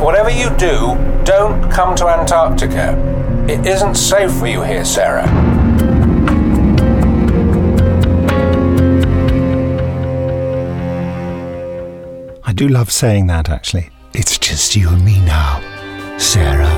[0.00, 2.96] Whatever you do, don't come to Antarctica.
[3.48, 5.26] It isn't safe for you here, Sarah.
[12.60, 13.88] Do love saying that, actually.
[14.12, 15.62] It's just you and me now,
[16.18, 16.66] Sarah.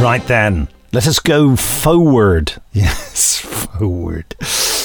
[0.00, 2.52] right then, let us go forward.
[2.72, 4.36] Yes, forward.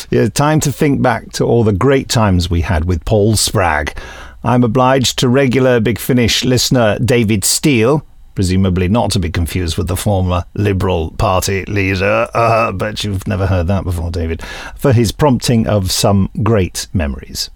[0.09, 3.95] Yeah, time to think back to all the great times we had with Paul Spragg.
[4.43, 8.03] I'm obliged to regular Big Finish listener David Steele,
[8.36, 13.47] presumably not to be confused with the former Liberal Party leader, uh, but you've never
[13.47, 14.41] heard that before, David,
[14.75, 17.49] for his prompting of some great memories.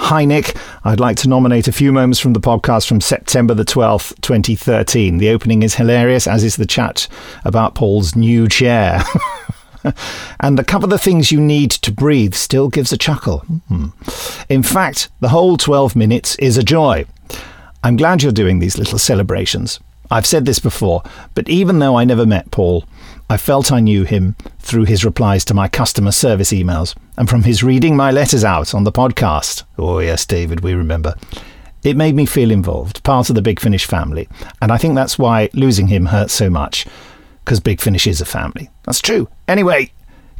[0.00, 0.56] Hi, Nick.
[0.84, 5.18] I'd like to nominate a few moments from the podcast from September the 12th, 2013.
[5.18, 7.08] The opening is hilarious, as is the chat
[7.44, 9.02] about Paul's new chair.
[10.40, 13.40] and the cover the things you need to breathe still gives a chuckle.
[13.68, 13.88] Hmm.
[14.48, 17.04] In fact, the whole 12 minutes is a joy.
[17.82, 19.80] I'm glad you're doing these little celebrations.
[20.10, 21.02] I've said this before,
[21.34, 22.84] but even though I never met Paul,
[23.30, 27.42] I felt I knew him through his replies to my customer service emails and from
[27.42, 29.64] his reading my letters out on the podcast.
[29.76, 31.14] Oh, yes, David, we remember.
[31.84, 34.28] It made me feel involved, part of the Big Finish family,
[34.62, 36.86] and I think that's why losing him hurt so much,
[37.44, 38.70] because Big Finish is a family.
[38.84, 39.28] That's true.
[39.46, 39.92] Anyway,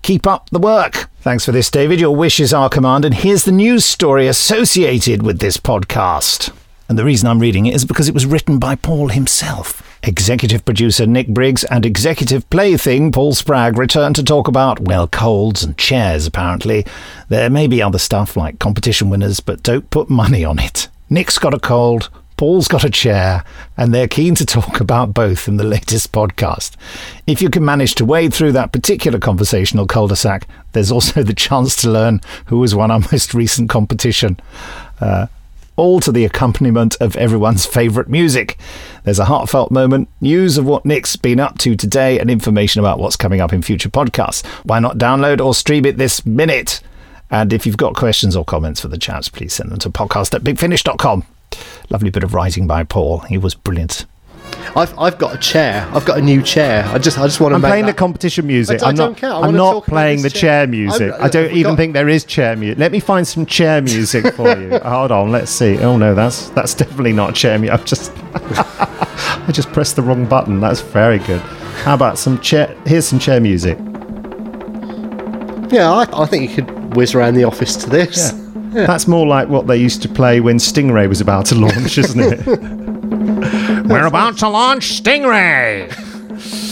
[0.03, 1.11] keep up the work.
[1.21, 2.01] Thanks for this, David.
[2.01, 6.53] Your wish is our command, and here's the news story associated with this podcast.
[6.89, 9.83] And the reason I'm reading it is because it was written by Paul himself.
[10.03, 15.63] Executive producer Nick Briggs and executive plaything Paul Spragg return to talk about, well, colds
[15.63, 16.87] and chairs, apparently.
[17.29, 20.89] There may be other stuff like competition winners, but don't put money on it.
[21.11, 22.09] Nick's got a cold,
[22.39, 23.45] Paul's got a chair,
[23.77, 26.77] and they're keen to talk about both in the latest podcast.
[27.27, 31.23] If you can manage to wade through that particular conversational cul de sac, there's also
[31.25, 34.39] the chance to learn who has won our most recent competition.
[35.01, 35.27] Uh,
[35.79, 38.59] all to the accompaniment of everyone's favourite music.
[39.05, 42.99] There's a heartfelt moment, news of what Nick's been up to today, and information about
[42.99, 44.45] what's coming up in future podcasts.
[44.65, 46.81] Why not download or stream it this minute?
[47.31, 50.35] And if you've got questions or comments for the chats, please send them to podcast
[50.35, 51.25] at bigfinish.com.
[51.91, 53.21] Lovely bit of writing by Paul.
[53.21, 54.05] He was brilliant.
[54.77, 55.89] I've, I've got a chair.
[55.93, 56.85] I've got a new chair.
[56.87, 58.83] I just I just want to I'm playing that- the competition music.
[58.83, 59.31] I, I I'm don't care.
[59.33, 61.13] I I'm not playing the this chair music.
[61.13, 62.79] I'm- I don't even got- think there is chair music.
[62.79, 64.79] Let me find some chair music for you.
[64.79, 65.33] Hold on.
[65.33, 65.79] Let's see.
[65.79, 67.75] Oh no, that's that's definitely not chair music.
[67.81, 70.61] I've just I just pressed the wrong button.
[70.61, 71.41] That's very good.
[71.83, 72.75] How about some chair?
[72.87, 73.79] Here's some chair music.
[75.71, 78.33] Yeah, I, I think you could whiz around the office to this.
[78.73, 82.21] That's more like what they used to play when Stingray was about to launch, isn't
[82.21, 82.78] it?
[83.93, 85.93] We're about to launch Stingray.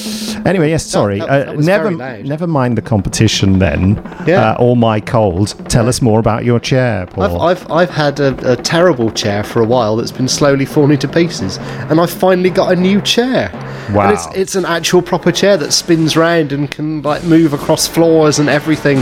[0.46, 1.18] Anyway, yes, sorry.
[1.18, 2.24] that- uh, that was never, very loud.
[2.24, 3.96] never mind the competition then.
[4.28, 4.52] Yeah.
[4.52, 5.54] Uh, or my cold.
[5.68, 7.42] Tell us more about your chair, I've, Paul.
[7.42, 11.08] I've, I've had a, a terrible chair for a while that's been slowly falling to
[11.08, 11.58] pieces,
[11.90, 13.50] and I've finally got a new chair.
[13.92, 14.02] Wow.
[14.10, 17.88] And it's, it's an actual proper chair that spins round and can like move across
[17.88, 18.98] floors and everything.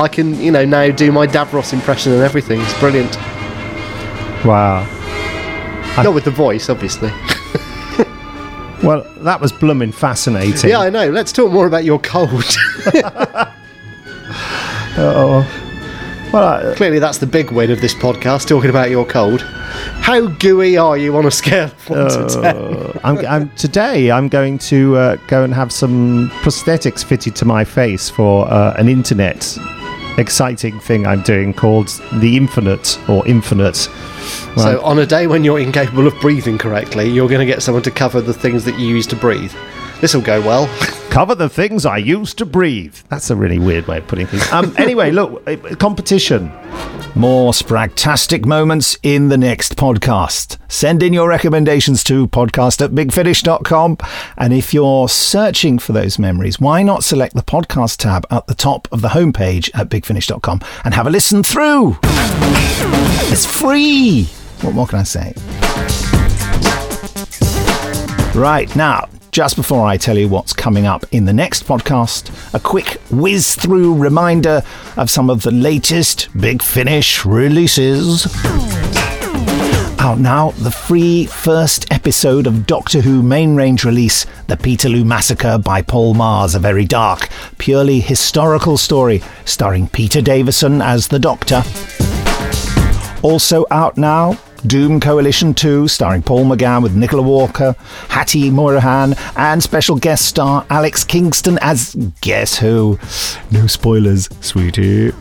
[0.00, 2.60] I can, you know, now do my Davros impression and everything.
[2.60, 3.14] It's brilliant.
[4.44, 4.84] wow.
[6.02, 7.12] Not with the voice, obviously.
[8.82, 10.70] Well, that was blooming fascinating.
[10.70, 11.10] yeah, I know.
[11.10, 12.44] Let's talk more about your cold.
[14.96, 15.46] Oh.
[16.32, 18.46] Well, clearly that's the big win of this podcast.
[18.46, 19.42] Talking about your cold.
[19.42, 22.56] How gooey are you on a scale of one to ten?
[22.56, 27.44] Uh, I'm, I'm, today I'm going to uh, go and have some prosthetics fitted to
[27.44, 29.56] my face for uh, an internet
[30.20, 33.88] exciting thing I'm doing called the Infinite or Infinite.
[34.56, 37.82] So on a day when you're incapable of breathing correctly, you're going to get someone
[37.84, 39.52] to cover the things that you use to breathe.
[40.00, 40.66] This will go well.
[41.10, 42.94] Cover the things I used to breathe.
[43.08, 44.50] That's a really weird way of putting things.
[44.52, 46.52] Um, anyway, look, uh, competition.
[47.16, 50.56] More Spragg-tastic moments in the next podcast.
[50.70, 53.98] Send in your recommendations to podcast at bigfinish.com.
[54.38, 58.54] And if you're searching for those memories, why not select the podcast tab at the
[58.54, 61.98] top of the homepage at bigfinish.com and have a listen through?
[63.32, 64.26] It's free.
[64.62, 65.34] What more can I say?
[68.38, 72.58] Right, now, just before I tell you what's coming up in the next podcast, a
[72.58, 74.62] quick whiz through reminder
[74.96, 78.26] of some of the latest Big Finish releases.
[80.00, 85.58] Out now, the free first episode of Doctor Who main range release, The Peterloo Massacre
[85.58, 87.28] by Paul Magrs, a very dark,
[87.58, 91.62] purely historical story starring Peter Davison as the Doctor.
[93.22, 97.74] Also out now, Doom Coalition 2, starring Paul McGann with Nicola Walker,
[98.08, 102.98] Hattie Morahan, and special guest star Alex Kingston as Guess Who?
[103.50, 105.12] No spoilers, sweetie.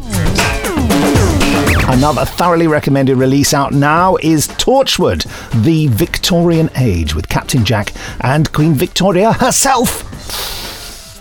[1.91, 5.25] Another thoroughly recommended release out now is Torchwood,
[5.63, 10.58] The Victorian Age, with Captain Jack and Queen Victoria herself.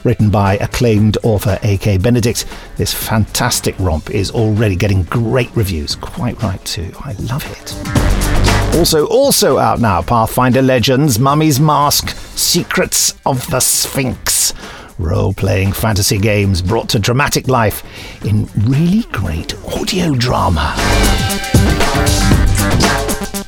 [0.09, 1.99] Written by acclaimed author A.K.
[1.99, 2.47] Benedict,
[2.79, 5.97] this fantastic romp is already getting great reviews.
[5.97, 6.91] Quite right, too.
[7.01, 8.75] I love it.
[8.79, 14.55] Also, also out now, Pathfinder Legends, Mummy's Mask, Secrets of the Sphinx.
[14.99, 17.85] Role playing fantasy games brought to dramatic life
[18.25, 20.75] in really great audio drama.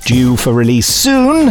[0.04, 1.46] Due for release soon.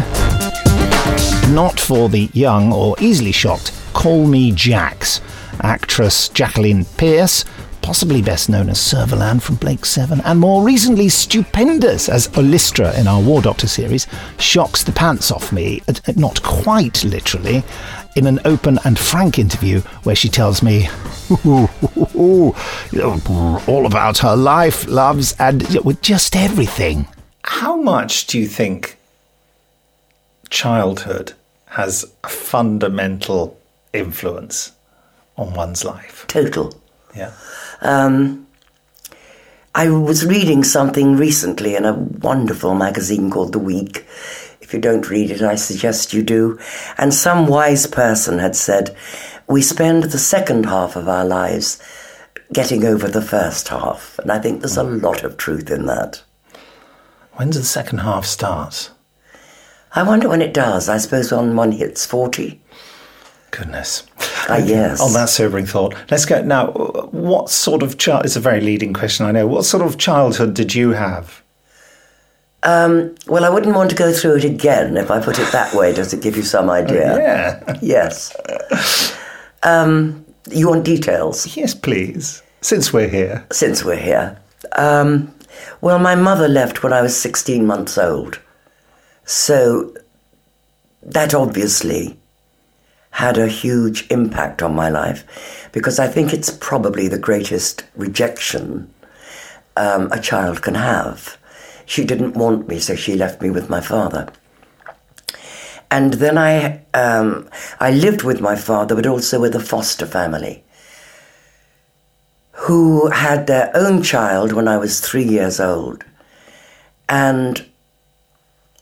[1.56, 5.20] Not for the young or easily shocked, Call Me Jax.
[5.60, 7.44] Actress Jacqueline Pearce,
[7.82, 13.10] possibly best known as Servalan from Blake 7, and more recently stupendous as Ollistra in
[13.10, 17.62] our War Doctor series, shocks the pants off me, uh, not quite literally,
[18.16, 20.88] in an open and frank interview where she tells me
[21.46, 22.56] all
[23.86, 25.68] about her life, loves, and
[26.02, 27.06] just everything.
[27.44, 28.98] How much do you think
[30.50, 31.34] childhood
[31.66, 33.59] has a fundamental
[33.94, 34.74] influence
[35.38, 36.26] on one's life?
[36.28, 36.74] Total.
[37.16, 37.34] Yeah.
[37.82, 38.48] Um,
[39.76, 44.06] I was reading something recently in a wonderful magazine called The Week.
[44.62, 46.60] If you don't read it, I suggest you do.
[46.98, 48.96] And some wise person had said,
[49.48, 51.82] We spend the second half of our lives
[52.52, 54.20] getting over the first half.
[54.20, 56.24] And I think there's a lot of truth in that.
[57.34, 58.92] When does the second half start?
[59.94, 60.90] I wonder when it does.
[60.90, 62.62] I suppose when one hits 40.
[63.52, 64.04] Goodness.
[64.48, 65.02] Ah, yes.
[65.02, 66.72] On that sobering thought, let's go now.
[67.12, 68.26] What sort of child?
[68.26, 69.48] It's a very leading question, I know.
[69.48, 71.42] What sort of childhood did you have?
[72.64, 75.74] Um, well, I wouldn't want to go through it again if I put it that
[75.74, 75.94] way.
[75.94, 77.18] Does it give you some idea?
[77.20, 77.78] Yeah.
[77.82, 78.36] Yes.
[79.64, 81.56] Um, you want details?
[81.56, 82.44] Yes, please.
[82.62, 83.46] Since we're here.
[83.52, 84.38] Since we're here.
[84.74, 85.34] Um,
[85.82, 88.40] well, my mother left when I was 16 months old.
[89.26, 89.94] So
[91.04, 92.19] that obviously
[93.20, 98.90] had a huge impact on my life because I think it's probably the greatest rejection
[99.76, 101.38] um, a child can have.
[101.86, 104.32] She didn't want me, so she left me with my father.
[105.92, 107.50] And then I, um,
[107.82, 110.64] I lived with my father, but also with a foster family
[112.52, 116.06] who had their own child when I was three years old.
[117.10, 117.66] And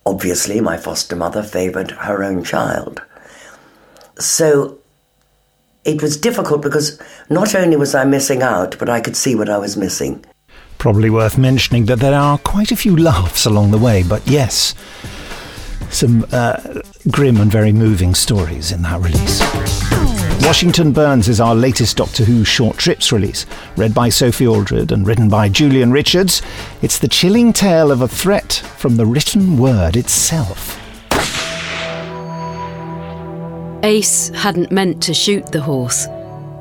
[0.05, 3.01] obviously, my foster mother favoured her own child.
[4.19, 4.79] So
[5.85, 6.99] it was difficult because
[7.29, 10.23] not only was I missing out, but I could see what I was missing.
[10.77, 14.75] Probably worth mentioning that there are quite a few laughs along the way, but yes,
[15.89, 19.41] some uh, grim and very moving stories in that release.
[20.45, 23.45] Washington Burns is our latest Doctor Who short trips release,
[23.75, 26.41] read by Sophie Aldred and written by Julian Richards.
[26.81, 30.79] It's the chilling tale of a threat from the written word itself.
[33.83, 36.07] Ace hadn't meant to shoot the horse,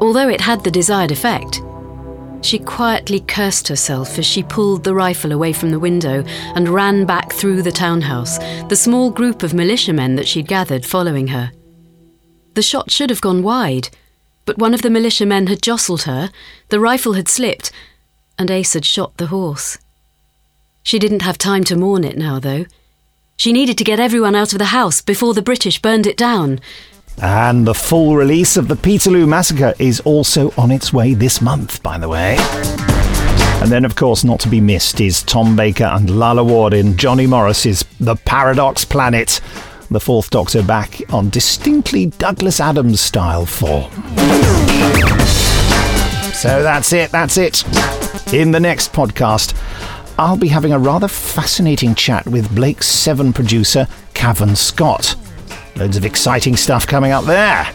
[0.01, 1.63] although it had the desired effect.
[2.43, 6.23] She quietly cursed herself as she pulled the rifle away from the window
[6.55, 8.39] and ran back through the townhouse,
[8.69, 11.51] the small group of militiamen that she'd gathered following her.
[12.55, 13.89] The shot should have gone wide,
[14.45, 16.31] but one of the militiamen had jostled her,
[16.69, 17.73] the rifle had slipped,
[18.39, 19.79] and Ace had shot the horse.
[20.83, 22.67] She didn't have time to mourn it now, though.
[23.37, 26.61] She needed to get everyone out of the house before the British burned it down.
[27.23, 31.83] And the full release of the Peterloo Massacre is also on its way this month,
[31.83, 32.37] by the way.
[33.63, 36.97] And then, of course, not to be missed is Tom Baker and Lalla Ward in
[36.97, 39.41] Jonny Morris's The Paradox Planet.
[39.91, 43.91] The Fourth Doctor back on distinctly Douglas Adams style form.
[46.35, 47.65] So that's it, that's it.
[48.35, 49.55] In the next podcast,
[50.19, 55.15] I'll be having a rather fascinating chat with Blake's 7 producer, Cavan Scott.
[55.77, 57.71] Loads of exciting stuff coming up there.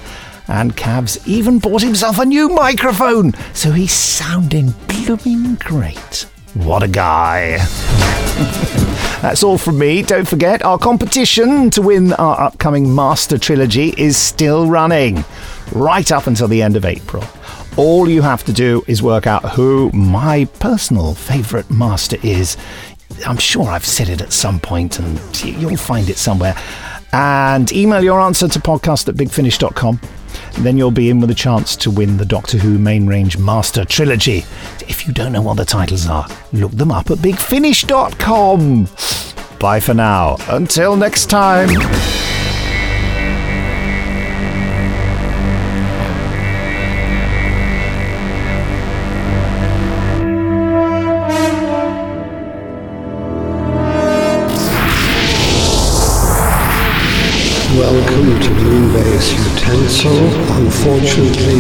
[0.47, 6.26] And Cav's even bought himself a new microphone, so he's sounding blooming great.
[6.56, 7.58] What a guy.
[9.22, 10.02] That's all from me.
[10.02, 15.24] Don't forget, our competition to win our upcoming Master Trilogy is still running,
[15.72, 17.24] right up until the end of April.
[17.78, 22.58] All you have to do is work out who my personal favourite master is.
[23.26, 26.56] I'm sure I've said it at some point and you'll find it somewhere.
[27.14, 29.99] And email your answer to podcast at bigfinish.com.
[30.59, 33.86] Then you'll be in with a chance to win the Doctor Who Main Range Master
[33.86, 34.39] Trilogy.
[34.88, 38.88] If you don't know what the titles are, look them up at bigfinish.com.
[39.59, 40.38] Bye for now.
[40.49, 42.31] Until next time.
[60.04, 61.51] Moonbase Unfortunately,